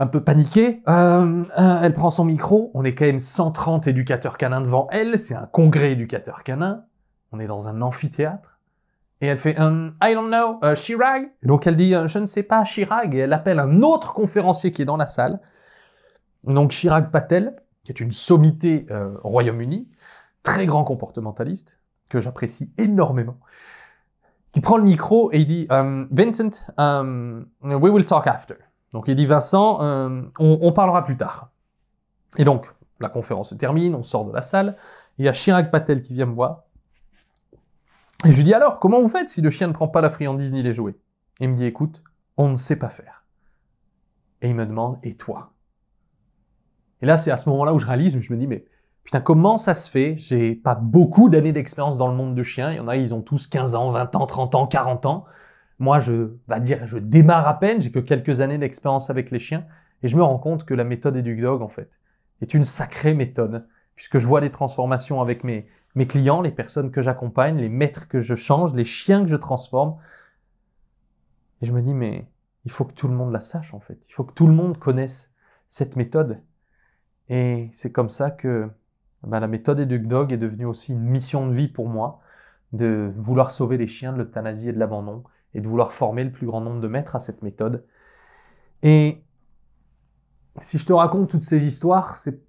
un 0.00 0.06
peu 0.06 0.22
paniquée, 0.22 0.82
euh, 0.88 1.44
euh, 1.58 1.80
elle 1.82 1.92
prend 1.92 2.10
son 2.10 2.24
micro, 2.24 2.70
on 2.74 2.84
est 2.84 2.94
quand 2.94 3.06
même 3.06 3.18
130 3.18 3.86
éducateurs 3.86 4.36
canins 4.36 4.60
devant 4.60 4.88
elle, 4.90 5.18
c'est 5.18 5.34
un 5.34 5.46
congrès 5.46 5.92
éducateur 5.92 6.44
canin, 6.44 6.84
on 7.32 7.40
est 7.40 7.46
dans 7.46 7.68
un 7.68 7.82
amphithéâtre, 7.82 8.58
et 9.20 9.26
elle 9.26 9.38
fait 9.38 9.58
um, 9.58 9.96
I 10.02 10.14
don't 10.14 10.28
know, 10.28 10.60
uh, 10.62 10.76
Chirag? 10.76 11.30
donc 11.42 11.66
elle 11.66 11.76
dit 11.76 11.92
je 12.06 12.18
ne 12.18 12.26
sais 12.26 12.44
pas 12.44 12.64
Chirag 12.64 13.14
et 13.14 13.18
elle 13.18 13.32
appelle 13.32 13.58
un 13.58 13.82
autre 13.82 14.12
conférencier 14.12 14.70
qui 14.70 14.82
est 14.82 14.84
dans 14.84 14.96
la 14.96 15.08
salle. 15.08 15.40
Donc 16.44 16.72
Chirag 16.72 17.10
Patel, 17.10 17.56
qui 17.84 17.92
est 17.92 18.00
une 18.00 18.12
sommité 18.12 18.86
euh, 18.90 19.14
au 19.24 19.30
Royaume-Uni, 19.30 19.88
très 20.42 20.66
grand 20.66 20.84
comportementaliste 20.84 21.80
que 22.08 22.20
j'apprécie 22.20 22.72
énormément, 22.78 23.38
qui 24.52 24.60
prend 24.60 24.78
le 24.78 24.84
micro 24.84 25.30
et 25.32 25.38
il 25.38 25.46
dit 25.46 25.66
um, 25.70 26.08
Vincent, 26.10 26.64
um, 26.78 27.46
we 27.62 27.92
will 27.92 28.04
talk 28.06 28.26
after. 28.26 28.54
Donc 28.92 29.04
il 29.08 29.14
dit 29.14 29.26
Vincent, 29.26 29.78
on, 29.80 30.30
on, 30.38 30.72
parlera 30.72 31.04
plus 31.04 31.18
tard. 31.18 31.50
Et 32.38 32.44
donc 32.44 32.72
la 33.00 33.10
conférence 33.10 33.50
se 33.50 33.54
termine, 33.54 33.94
on 33.94 34.02
sort 34.02 34.24
de 34.24 34.32
la 34.32 34.40
salle. 34.40 34.76
Il 35.18 35.26
y 35.26 35.28
a 35.28 35.32
Chirag 35.34 35.70
Patel 35.70 36.00
qui 36.00 36.14
vient 36.14 36.26
me 36.26 36.34
voir 36.34 36.62
et 38.24 38.32
je 38.32 38.36
lui 38.36 38.44
dis 38.44 38.54
alors, 38.54 38.80
comment 38.80 39.00
vous 39.00 39.08
faites 39.08 39.28
si 39.28 39.40
le 39.40 39.50
chien 39.50 39.68
ne 39.68 39.72
prend 39.72 39.86
pas 39.86 40.00
la 40.00 40.10
friandise 40.10 40.52
ni 40.52 40.62
les 40.62 40.72
jouets? 40.72 40.96
Et 41.38 41.44
il 41.44 41.50
me 41.50 41.54
dit, 41.54 41.64
écoute, 41.64 42.02
on 42.36 42.48
ne 42.48 42.56
sait 42.56 42.76
pas 42.76 42.88
faire. 42.88 43.24
Et 44.42 44.48
il 44.48 44.56
me 44.56 44.66
demande, 44.66 44.98
et 45.04 45.14
toi? 45.14 45.52
Et 47.02 47.06
là, 47.06 47.18
c'est 47.18 47.30
à 47.30 47.36
ce 47.36 47.48
moment-là 47.50 47.74
où 47.74 47.78
je 47.78 47.86
réalise, 47.86 48.18
je 48.20 48.32
me 48.32 48.38
dis, 48.38 48.46
mais 48.46 48.64
putain, 49.04 49.20
comment 49.20 49.56
ça 49.56 49.74
se 49.74 49.90
fait? 49.90 50.16
J'ai 50.16 50.54
pas 50.54 50.74
beaucoup 50.74 51.28
d'années 51.28 51.52
d'expérience 51.52 51.96
dans 51.96 52.08
le 52.08 52.14
monde 52.14 52.34
de 52.34 52.42
chiens. 52.42 52.72
Il 52.72 52.76
y 52.76 52.80
en 52.80 52.88
a, 52.88 52.96
ils 52.96 53.14
ont 53.14 53.22
tous 53.22 53.46
15 53.46 53.74
ans, 53.74 53.90
20 53.90 54.16
ans, 54.16 54.26
30 54.26 54.54
ans, 54.54 54.66
40 54.66 55.06
ans. 55.06 55.24
Moi, 55.78 56.00
je 56.00 56.32
va 56.48 56.58
dire, 56.60 56.86
je 56.86 56.98
démarre 56.98 57.46
à 57.46 57.58
peine, 57.58 57.80
j'ai 57.80 57.92
que 57.92 58.00
quelques 58.00 58.40
années 58.40 58.58
d'expérience 58.58 59.10
avec 59.10 59.30
les 59.30 59.38
chiens. 59.38 59.64
Et 60.02 60.08
je 60.08 60.16
me 60.16 60.22
rends 60.22 60.38
compte 60.38 60.64
que 60.64 60.74
la 60.74 60.84
méthode 60.84 61.16
EduCdog, 61.16 61.62
en 61.62 61.68
fait, 61.68 62.00
est 62.40 62.54
une 62.54 62.64
sacrée 62.64 63.14
méthode. 63.14 63.66
Puisque 63.94 64.18
je 64.18 64.26
vois 64.26 64.40
des 64.40 64.50
transformations 64.50 65.20
avec 65.20 65.42
mes 65.42 65.66
clients, 66.06 66.40
les 66.40 66.52
personnes 66.52 66.90
que 66.90 67.02
j'accompagne, 67.02 67.58
les 67.58 67.68
maîtres 67.68 68.08
que 68.08 68.20
je 68.20 68.34
change, 68.34 68.74
les 68.74 68.84
chiens 68.84 69.22
que 69.22 69.28
je 69.28 69.36
transforme. 69.36 69.96
Et 71.62 71.66
je 71.66 71.72
me 71.72 71.82
dis, 71.82 71.94
mais 71.94 72.28
il 72.64 72.70
faut 72.70 72.84
que 72.84 72.92
tout 72.92 73.08
le 73.08 73.14
monde 73.14 73.32
la 73.32 73.40
sache 73.40 73.74
en 73.74 73.80
fait. 73.80 73.98
Il 74.08 74.12
faut 74.12 74.24
que 74.24 74.32
tout 74.34 74.46
le 74.46 74.52
monde 74.52 74.78
connaisse 74.78 75.32
cette 75.68 75.96
méthode. 75.96 76.40
Et 77.28 77.68
c'est 77.72 77.92
comme 77.92 78.08
ça 78.08 78.30
que 78.30 78.68
ben, 79.22 79.40
la 79.40 79.48
méthode 79.48 79.80
Dog 79.80 80.32
est 80.32 80.38
devenue 80.38 80.66
aussi 80.66 80.92
une 80.92 81.02
mission 81.02 81.46
de 81.48 81.54
vie 81.54 81.68
pour 81.68 81.88
moi, 81.88 82.20
de 82.72 83.12
vouloir 83.16 83.50
sauver 83.50 83.76
les 83.76 83.86
chiens 83.86 84.12
de 84.12 84.18
l'euthanasie 84.18 84.68
et 84.68 84.72
de 84.72 84.78
l'abandon, 84.78 85.24
et 85.54 85.60
de 85.60 85.68
vouloir 85.68 85.92
former 85.92 86.24
le 86.24 86.32
plus 86.32 86.46
grand 86.46 86.60
nombre 86.60 86.80
de 86.80 86.88
maîtres 86.88 87.16
à 87.16 87.20
cette 87.20 87.42
méthode. 87.42 87.84
Et 88.82 89.22
si 90.60 90.78
je 90.78 90.86
te 90.86 90.92
raconte 90.92 91.28
toutes 91.28 91.44
ces 91.44 91.66
histoires, 91.66 92.16
c'est 92.16 92.40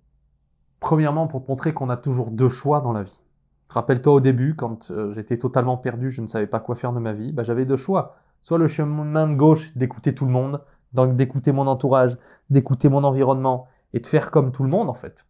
premièrement 0.80 1.28
pour 1.28 1.44
te 1.44 1.50
montrer 1.50 1.74
qu'on 1.74 1.90
a 1.90 1.98
toujours 1.98 2.32
deux 2.32 2.50
choix 2.50 2.82
dans 2.82 2.94
la 2.94 3.04
vie. 3.04 3.24
Rappelle-toi 3.70 4.14
au 4.14 4.20
début, 4.20 4.56
quand 4.56 4.90
euh, 4.90 5.14
j'étais 5.14 5.38
totalement 5.38 5.78
perdu, 5.78 6.10
je 6.10 6.22
ne 6.22 6.28
savais 6.28 6.48
pas 6.48 6.60
quoi 6.60 6.76
faire 6.76 6.94
de 6.94 7.00
ma 7.00 7.14
vie, 7.14 7.32
bah, 7.32 7.44
j'avais 7.44 7.66
deux 7.66 7.78
choix. 7.78 8.16
Soit 8.42 8.58
le 8.58 8.68
chemin 8.68 9.28
de 9.28 9.36
gauche 9.36 9.76
d'écouter 9.76 10.16
tout 10.16 10.26
le 10.26 10.32
monde, 10.32 10.62
d'écouter 10.94 11.52
mon 11.52 11.68
entourage, 11.68 12.18
d'écouter 12.50 12.90
mon 12.90 13.04
environnement 13.04 13.68
et 13.94 14.00
de 14.00 14.06
faire 14.06 14.32
comme 14.32 14.52
tout 14.52 14.64
le 14.64 14.70
monde 14.70 14.90
en 14.90 14.94
fait. 14.94 15.26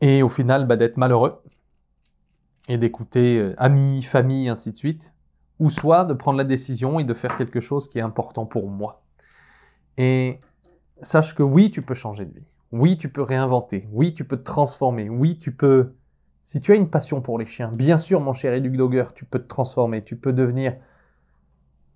Et 0.00 0.22
au 0.22 0.28
final, 0.28 0.66
bah, 0.66 0.76
d'être 0.76 0.96
malheureux 0.96 1.42
et 2.68 2.78
d'écouter 2.78 3.38
euh, 3.38 3.54
amis, 3.58 4.02
famille, 4.02 4.48
ainsi 4.48 4.72
de 4.72 4.76
suite. 4.76 5.12
Ou 5.60 5.70
soit 5.70 6.04
de 6.04 6.14
prendre 6.14 6.36
la 6.36 6.44
décision 6.44 6.98
et 6.98 7.04
de 7.04 7.14
faire 7.14 7.36
quelque 7.36 7.60
chose 7.60 7.88
qui 7.88 7.98
est 7.98 8.02
important 8.02 8.44
pour 8.44 8.68
moi. 8.68 9.04
Et 9.96 10.40
sache 11.00 11.34
que 11.34 11.44
oui, 11.44 11.70
tu 11.70 11.80
peux 11.80 11.94
changer 11.94 12.24
de 12.24 12.34
vie. 12.34 12.46
Oui, 12.72 12.96
tu 12.98 13.08
peux 13.08 13.22
réinventer. 13.22 13.88
Oui, 13.92 14.12
tu 14.12 14.24
peux 14.24 14.36
te 14.36 14.42
transformer. 14.42 15.08
Oui, 15.08 15.38
tu 15.38 15.54
peux 15.54 15.94
si 16.44 16.60
tu 16.60 16.72
as 16.72 16.74
une 16.74 16.90
passion 16.90 17.22
pour 17.22 17.38
les 17.38 17.46
chiens, 17.46 17.72
bien 17.74 17.96
sûr, 17.96 18.20
mon 18.20 18.34
cher 18.34 18.52
Educ 18.52 18.76
Dogger, 18.76 19.06
tu 19.14 19.24
peux 19.24 19.38
te 19.38 19.48
transformer, 19.48 20.04
tu 20.04 20.16
peux 20.16 20.32
devenir 20.32 20.76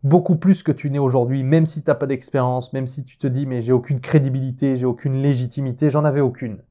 beaucoup 0.02 0.36
plus 0.36 0.62
que 0.62 0.72
tu 0.72 0.90
n'es 0.90 0.98
aujourd'hui, 0.98 1.42
même 1.42 1.66
si 1.66 1.82
tu 1.82 1.90
n'as 1.90 1.94
pas 1.94 2.06
d'expérience, 2.06 2.72
même 2.72 2.86
si 2.86 3.04
tu 3.04 3.18
te 3.18 3.26
dis, 3.26 3.46
mais 3.46 3.62
j'ai 3.62 3.72
aucune 3.72 4.00
crédibilité, 4.00 4.76
j'ai 4.76 4.86
aucune 4.86 5.14
légitimité, 5.14 5.90
j'en 5.90 6.04
avais 6.04 6.20
aucune. 6.20 6.62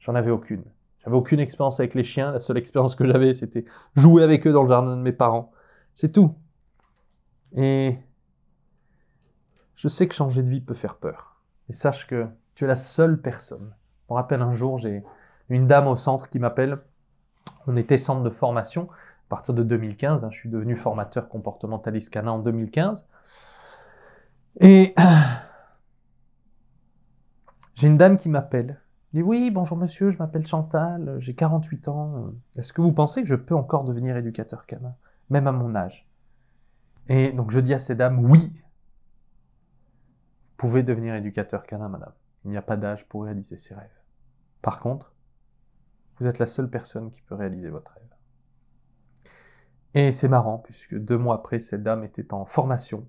J'en 0.00 0.14
avais 0.14 0.30
aucune. 0.30 0.62
J'avais 1.04 1.16
aucune 1.16 1.40
expérience 1.40 1.80
avec 1.80 1.94
les 1.94 2.04
chiens, 2.04 2.32
la 2.32 2.38
seule 2.38 2.58
expérience 2.58 2.96
que 2.96 3.04
j'avais, 3.04 3.34
c'était 3.34 3.64
jouer 3.94 4.22
avec 4.22 4.46
eux 4.46 4.52
dans 4.52 4.62
le 4.62 4.68
jardin 4.68 4.96
de 4.96 5.02
mes 5.02 5.12
parents. 5.12 5.52
C'est 5.94 6.12
tout. 6.12 6.34
Et 7.54 7.98
je 9.76 9.88
sais 9.88 10.06
que 10.06 10.14
changer 10.14 10.42
de 10.42 10.50
vie 10.50 10.60
peut 10.60 10.74
faire 10.74 10.96
peur. 10.96 11.40
Et 11.68 11.72
sache 11.72 12.06
que 12.06 12.26
tu 12.54 12.64
es 12.64 12.66
la 12.66 12.76
seule 12.76 13.20
personne. 13.20 13.74
Je 14.08 14.14
me 14.14 14.16
rappelle 14.16 14.42
un 14.42 14.52
jour, 14.52 14.78
j'ai 14.78 15.02
une 15.48 15.66
dame 15.66 15.86
au 15.86 15.96
centre 15.96 16.28
qui 16.28 16.38
m'appelle. 16.38 16.78
On 17.66 17.76
était 17.76 17.98
centre 17.98 18.22
de 18.22 18.30
formation 18.30 18.88
à 19.26 19.28
partir 19.28 19.54
de 19.54 19.62
2015. 19.62 20.24
Hein, 20.24 20.30
je 20.30 20.38
suis 20.38 20.48
devenu 20.48 20.76
formateur 20.76 21.28
comportementaliste 21.28 22.10
canin 22.10 22.32
en 22.32 22.38
2015. 22.38 23.08
Et 24.60 24.94
j'ai 27.74 27.88
une 27.88 27.96
dame 27.96 28.16
qui 28.16 28.28
m'appelle. 28.28 28.80
Elle 29.12 29.20
dit 29.20 29.22
oui, 29.22 29.50
bonjour 29.50 29.76
monsieur, 29.76 30.10
je 30.10 30.18
m'appelle 30.18 30.46
Chantal, 30.46 31.16
j'ai 31.20 31.34
48 31.34 31.88
ans. 31.88 32.32
Est-ce 32.56 32.72
que 32.72 32.80
vous 32.80 32.92
pensez 32.92 33.22
que 33.22 33.28
je 33.28 33.34
peux 33.34 33.54
encore 33.54 33.84
devenir 33.84 34.16
éducateur 34.16 34.66
canin, 34.66 34.94
même 35.30 35.46
à 35.46 35.52
mon 35.52 35.74
âge? 35.74 36.08
Et 37.08 37.32
donc 37.32 37.50
je 37.50 37.60
dis 37.60 37.72
à 37.72 37.78
ces 37.78 37.94
dames 37.94 38.24
oui, 38.24 38.52
vous 38.54 38.62
pouvez 40.56 40.82
devenir 40.82 41.14
éducateur 41.14 41.64
canin, 41.64 41.88
madame. 41.88 42.12
Il 42.44 42.50
n'y 42.50 42.56
a 42.56 42.62
pas 42.62 42.76
d'âge 42.76 43.06
pour 43.08 43.24
réaliser 43.24 43.56
ses 43.56 43.74
rêves. 43.74 44.02
Par 44.62 44.80
contre, 44.80 45.12
vous 46.18 46.26
êtes 46.26 46.38
la 46.38 46.46
seule 46.46 46.70
personne 46.70 47.10
qui 47.10 47.22
peut 47.22 47.34
réaliser 47.34 47.68
votre 47.68 47.92
rêve. 47.92 48.15
Et 49.94 50.12
c'est 50.12 50.28
marrant, 50.28 50.58
puisque 50.58 50.96
deux 50.96 51.18
mois 51.18 51.36
après, 51.36 51.60
cette 51.60 51.82
dame 51.82 52.04
était 52.04 52.32
en 52.34 52.44
formation, 52.44 53.06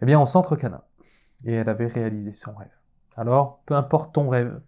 eh 0.00 0.06
bien, 0.06 0.18
en 0.18 0.26
centre. 0.26 0.56
Et 1.44 1.52
elle 1.52 1.68
avait 1.68 1.86
réalisé 1.86 2.32
son 2.32 2.54
rêve. 2.54 2.68
Alors, 3.16 3.60
peu 3.66 3.74
importe 3.74 4.14
ton 4.14 4.28
rêve, 4.28 4.60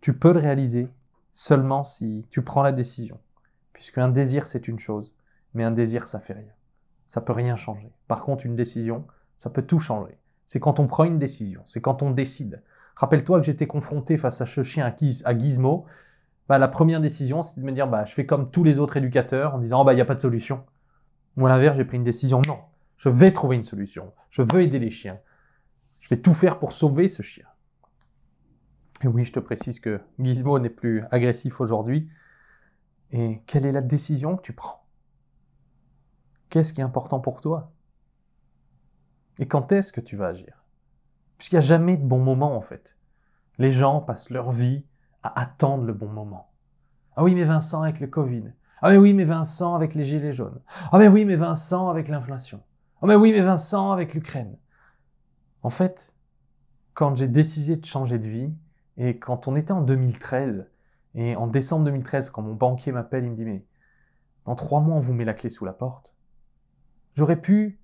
tu 0.00 0.16
peux 0.16 0.32
le 0.32 0.40
réaliser 0.40 0.88
seulement 1.32 1.84
si 1.84 2.26
tu 2.30 2.42
prends 2.42 2.62
la 2.62 2.72
décision. 2.72 3.18
Puisque 3.72 3.98
un 3.98 4.08
désir, 4.08 4.46
c'est 4.46 4.68
une 4.68 4.78
chose, 4.78 5.16
mais 5.54 5.64
un 5.64 5.70
désir, 5.70 6.08
ça 6.08 6.20
fait 6.20 6.34
rien. 6.34 6.52
Ça 7.08 7.20
peut 7.20 7.32
rien 7.32 7.56
changer. 7.56 7.92
Par 8.06 8.24
contre, 8.24 8.46
une 8.46 8.56
décision, 8.56 9.06
ça 9.38 9.50
peut 9.50 9.62
tout 9.62 9.80
changer. 9.80 10.18
C'est 10.46 10.60
quand 10.60 10.78
on 10.78 10.86
prend 10.86 11.04
une 11.04 11.18
décision, 11.18 11.62
c'est 11.64 11.80
quand 11.80 12.02
on 12.02 12.10
décide. 12.10 12.62
Rappelle-toi 12.96 13.40
que 13.40 13.46
j'étais 13.46 13.66
confronté 13.66 14.18
face 14.18 14.40
à 14.40 14.46
ce 14.46 14.62
chien 14.62 14.94
à 15.24 15.38
Gizmo. 15.38 15.86
Bah, 16.48 16.58
la 16.58 16.68
première 16.68 17.00
décision, 17.00 17.42
c'était 17.42 17.60
de 17.60 17.66
me 17.66 17.72
dire, 17.72 17.88
bah, 17.88 18.04
je 18.04 18.12
fais 18.12 18.26
comme 18.26 18.50
tous 18.50 18.64
les 18.64 18.78
autres 18.78 18.96
éducateurs 18.96 19.54
en 19.54 19.58
disant, 19.58 19.80
oh, 19.80 19.84
bah, 19.84 19.92
il 19.92 19.96
n'y 19.96 20.02
a 20.02 20.06
pas 20.06 20.14
de 20.14 20.20
solution. 20.20 20.64
Ou 21.36 21.46
à 21.46 21.48
l'inverse, 21.48 21.76
j'ai 21.76 21.84
pris 21.84 21.96
une 21.96 22.04
décision, 22.04 22.42
non, 22.46 22.60
je 22.96 23.08
vais 23.08 23.32
trouver 23.32 23.56
une 23.56 23.64
solution. 23.64 24.12
Je 24.30 24.42
veux 24.42 24.62
aider 24.62 24.78
les 24.78 24.90
chiens. 24.90 25.18
Je 26.00 26.08
vais 26.08 26.20
tout 26.20 26.34
faire 26.34 26.58
pour 26.58 26.72
sauver 26.72 27.08
ce 27.08 27.22
chien. 27.22 27.46
Et 29.02 29.08
oui, 29.08 29.24
je 29.24 29.32
te 29.32 29.40
précise 29.40 29.80
que 29.80 30.00
Gizmo 30.18 30.58
n'est 30.58 30.70
plus 30.70 31.04
agressif 31.10 31.60
aujourd'hui. 31.60 32.08
Et 33.10 33.42
quelle 33.46 33.66
est 33.66 33.72
la 33.72 33.80
décision 33.80 34.36
que 34.36 34.42
tu 34.42 34.52
prends? 34.52 34.84
Qu'est-ce 36.50 36.72
qui 36.72 36.80
est 36.80 36.84
important 36.84 37.20
pour 37.20 37.40
toi? 37.40 37.72
Et 39.38 39.48
quand 39.48 39.72
est-ce 39.72 39.92
que 39.92 40.00
tu 40.00 40.16
vas 40.16 40.28
agir? 40.28 40.64
Puisqu'il 41.38 41.56
n'y 41.56 41.64
a 41.64 41.66
jamais 41.66 41.96
de 41.96 42.04
bon 42.04 42.20
moment 42.20 42.56
en 42.56 42.60
fait. 42.60 42.96
Les 43.58 43.70
gens 43.70 44.00
passent 44.00 44.30
leur 44.30 44.52
vie 44.52 44.84
attendre 45.28 45.84
le 45.84 45.92
bon 45.92 46.08
moment. 46.08 46.52
Ah 47.16 47.22
oui, 47.22 47.34
mais 47.34 47.44
Vincent 47.44 47.82
avec 47.82 48.00
le 48.00 48.06
Covid. 48.06 48.52
Ah 48.82 48.90
mais 48.90 48.98
oui, 48.98 49.14
mais 49.14 49.24
Vincent 49.24 49.74
avec 49.74 49.94
les 49.94 50.04
gilets 50.04 50.32
jaunes. 50.32 50.60
Ah 50.92 50.98
mais 50.98 51.08
oui, 51.08 51.24
mais 51.24 51.36
Vincent 51.36 51.88
avec 51.88 52.08
l'inflation. 52.08 52.60
Oh 53.00 53.06
mais 53.06 53.16
oui, 53.16 53.32
mais 53.32 53.42
Vincent, 53.42 53.92
avec 53.92 54.14
l'Ukraine. 54.14 54.56
En 55.62 55.70
fait, 55.70 56.14
quand 56.94 57.14
j'ai 57.16 57.28
décidé 57.28 57.76
de 57.76 57.84
changer 57.84 58.18
de 58.18 58.28
vie, 58.28 58.54
et 58.96 59.18
quand 59.18 59.48
on 59.48 59.56
était 59.56 59.72
en 59.72 59.82
2013, 59.82 60.66
et 61.14 61.36
en 61.36 61.46
décembre 61.46 61.84
2013, 61.84 62.30
quand 62.30 62.42
mon 62.42 62.54
banquier 62.54 62.92
m'appelle, 62.92 63.24
il 63.24 63.30
me 63.30 63.36
dit, 63.36 63.44
mais 63.44 63.64
dans 64.46 64.54
trois 64.54 64.80
mois, 64.80 64.96
on 64.96 65.00
vous 65.00 65.12
met 65.12 65.24
la 65.24 65.34
clé 65.34 65.48
sous 65.50 65.64
la 65.64 65.72
porte. 65.72 66.14
J'aurais 67.14 67.40
pu 67.40 67.78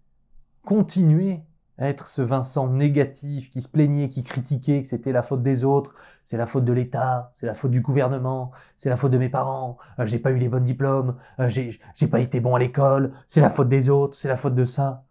continuer 0.63 1.43
être 1.81 2.07
ce 2.07 2.23
Vincent 2.23 2.69
négatif 2.69 3.51
qui 3.51 3.63
se 3.63 3.69
plaignait, 3.69 4.09
qui 4.09 4.23
critiquait 4.23 4.83
que 4.83 4.89
c'était 4.89 5.13
la 5.13 5.23
faute 5.23 5.43
des 5.43 5.65
autres, 5.65 5.95
c'est 6.25 6.37
la 6.37 6.47
faute 6.47 6.65
de 6.65 6.73
l'État, 6.73 7.31
c'est 7.33 7.47
la 7.47 7.55
faute 7.55 7.71
du 7.71 7.81
gouvernement, 7.81 8.53
c'est 8.77 8.91
la 8.91 8.97
faute 8.97 9.13
de 9.13 9.19
mes 9.19 9.29
parents, 9.29 9.79
euh, 9.99 10.07
j'ai 10.07 10.19
pas 10.19 10.31
eu 10.31 10.37
les 10.37 10.49
bons 10.49 10.63
diplômes, 10.63 11.17
euh, 11.39 11.49
j'ai 11.49 12.07
pas 12.09 12.21
été 12.21 12.41
bon 12.41 12.55
à 12.55 12.59
l'école, 12.59 13.13
c'est 13.27 13.41
la 13.41 13.51
faute 13.51 13.69
des 13.69 13.89
autres, 13.89 14.17
c'est 14.17 14.29
la 14.29 14.37
faute 14.37 14.55
de 14.55 14.65
ça. 14.65 15.05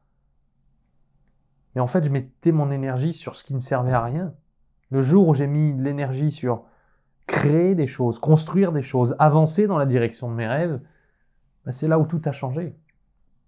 Mais 1.75 1.82
en 1.82 1.88
fait, 1.88 2.03
je 2.03 2.10
mettais 2.10 2.51
mon 2.51 2.71
énergie 2.71 3.13
sur 3.13 3.36
ce 3.36 3.43
qui 3.43 3.53
ne 3.53 3.60
servait 3.60 3.93
à 3.93 4.03
rien. 4.03 4.34
Le 4.91 5.01
jour 5.01 5.27
où 5.27 5.34
j'ai 5.34 5.47
mis 5.47 5.73
de 5.73 5.84
l'énergie 5.84 6.32
sur 6.32 6.63
créer 7.27 7.75
des 7.75 7.88
choses, 7.88 8.19
construire 8.19 8.71
des 8.71 8.82
choses, 8.82 9.15
avancer 9.19 9.67
dans 9.67 9.77
la 9.77 9.86
direction 9.86 10.29
de 10.29 10.36
mes 10.36 10.47
rêves, 10.47 10.79
ben, 11.65 11.71
c'est 11.71 11.88
là 11.88 11.99
où 11.99 12.05
tout 12.05 12.21
a 12.25 12.32
changé. 12.32 12.75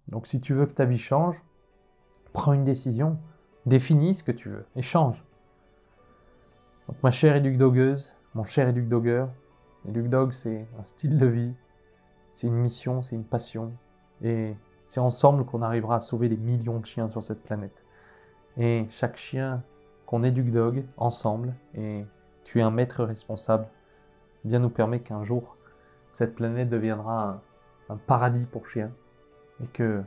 Donc 0.08 0.26
si 0.26 0.40
tu 0.40 0.54
veux 0.54 0.66
que 0.66 0.72
ta 0.72 0.84
vie 0.84 0.98
change, 0.98 1.42
prends 2.32 2.52
une 2.52 2.64
décision, 2.64 3.18
définis 3.66 4.14
ce 4.14 4.24
que 4.24 4.32
tu 4.32 4.48
veux 4.48 4.64
et 4.76 4.82
change. 4.82 5.24
Donc 6.88 6.96
ma 7.02 7.10
chère 7.10 7.36
éduc 7.36 7.56
dogueuse, 7.58 8.12
mon 8.34 8.44
cher 8.44 8.68
éduc 8.68 8.88
dogueur, 8.88 9.30
éduc 9.88 10.08
dog 10.08 10.32
c'est 10.32 10.66
un 10.78 10.84
style 10.84 11.18
de 11.18 11.26
vie, 11.26 11.54
c'est 12.32 12.46
une 12.46 12.56
mission, 12.56 13.02
c'est 13.02 13.14
une 13.14 13.24
passion 13.24 13.72
et 14.22 14.56
c'est 14.84 15.00
ensemble 15.00 15.44
qu'on 15.44 15.62
arrivera 15.62 15.96
à 15.96 16.00
sauver 16.00 16.28
des 16.28 16.36
millions 16.36 16.78
de 16.80 16.86
chiens 16.86 17.08
sur 17.08 17.22
cette 17.22 17.42
planète. 17.42 17.84
Et 18.56 18.86
chaque 18.90 19.16
chien 19.16 19.62
qu'on 20.06 20.22
éduque 20.22 20.50
dog 20.50 20.84
ensemble 20.96 21.54
et 21.74 22.04
tu 22.44 22.58
es 22.58 22.62
un 22.62 22.70
maître 22.70 23.04
responsable, 23.04 23.66
eh 24.44 24.48
bien 24.48 24.58
nous 24.58 24.70
permet 24.70 25.00
qu'un 25.00 25.22
jour 25.22 25.56
cette 26.10 26.34
planète 26.34 26.68
deviendra 26.68 27.40
un, 27.88 27.94
un 27.94 27.96
paradis 27.96 28.44
pour 28.44 28.66
chiens 28.66 28.92
et 29.62 29.66
que 29.68 30.02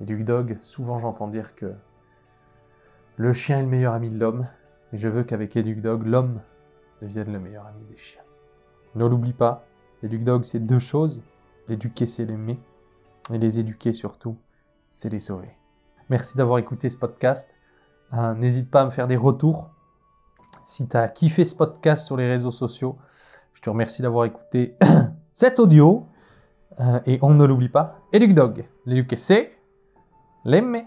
et 0.00 0.04
dog, 0.04 0.56
souvent 0.60 0.98
j'entends 0.98 1.28
dire 1.28 1.54
que 1.54 1.74
le 3.16 3.32
chien 3.32 3.58
est 3.58 3.62
le 3.62 3.68
meilleur 3.68 3.94
ami 3.94 4.10
de 4.10 4.18
l'homme, 4.18 4.46
et 4.92 4.98
je 4.98 5.08
veux 5.08 5.24
qu'avec 5.24 5.56
Educ 5.56 5.80
Dog, 5.80 6.06
l'homme 6.06 6.40
devienne 7.00 7.32
le 7.32 7.40
meilleur 7.40 7.66
ami 7.66 7.84
des 7.90 7.96
chiens. 7.96 8.22
Ne 8.94 9.06
l'oublie 9.06 9.32
pas, 9.32 9.64
Educ 10.02 10.22
Dog, 10.22 10.44
c'est 10.44 10.60
deux 10.60 10.78
choses. 10.78 11.22
L'éduquer, 11.68 12.06
c'est 12.06 12.24
l'aimer. 12.24 12.58
Et 13.32 13.38
les 13.38 13.58
éduquer 13.58 13.92
surtout, 13.92 14.36
c'est 14.92 15.08
les 15.08 15.18
sauver. 15.18 15.50
Merci 16.08 16.36
d'avoir 16.36 16.58
écouté 16.58 16.88
ce 16.90 16.96
podcast. 16.96 17.54
Euh, 18.12 18.34
n'hésite 18.34 18.70
pas 18.70 18.82
à 18.82 18.84
me 18.84 18.90
faire 18.90 19.06
des 19.06 19.16
retours. 19.16 19.70
Si 20.64 20.86
tu 20.86 20.96
as 20.96 21.08
kiffé 21.08 21.44
ce 21.44 21.56
podcast 21.56 22.06
sur 22.06 22.16
les 22.16 22.28
réseaux 22.28 22.52
sociaux, 22.52 22.96
je 23.54 23.62
te 23.62 23.70
remercie 23.70 24.02
d'avoir 24.02 24.26
écouté 24.26 24.76
cet 25.34 25.58
audio. 25.58 26.06
Euh, 26.78 27.00
et 27.06 27.18
on 27.22 27.30
ne 27.30 27.44
l'oublie 27.44 27.70
pas, 27.70 28.00
Educ 28.12 28.34
Dog, 28.34 28.64
l'éduquer, 28.84 29.16
c'est 29.16 29.55
L'aimer. 30.46 30.86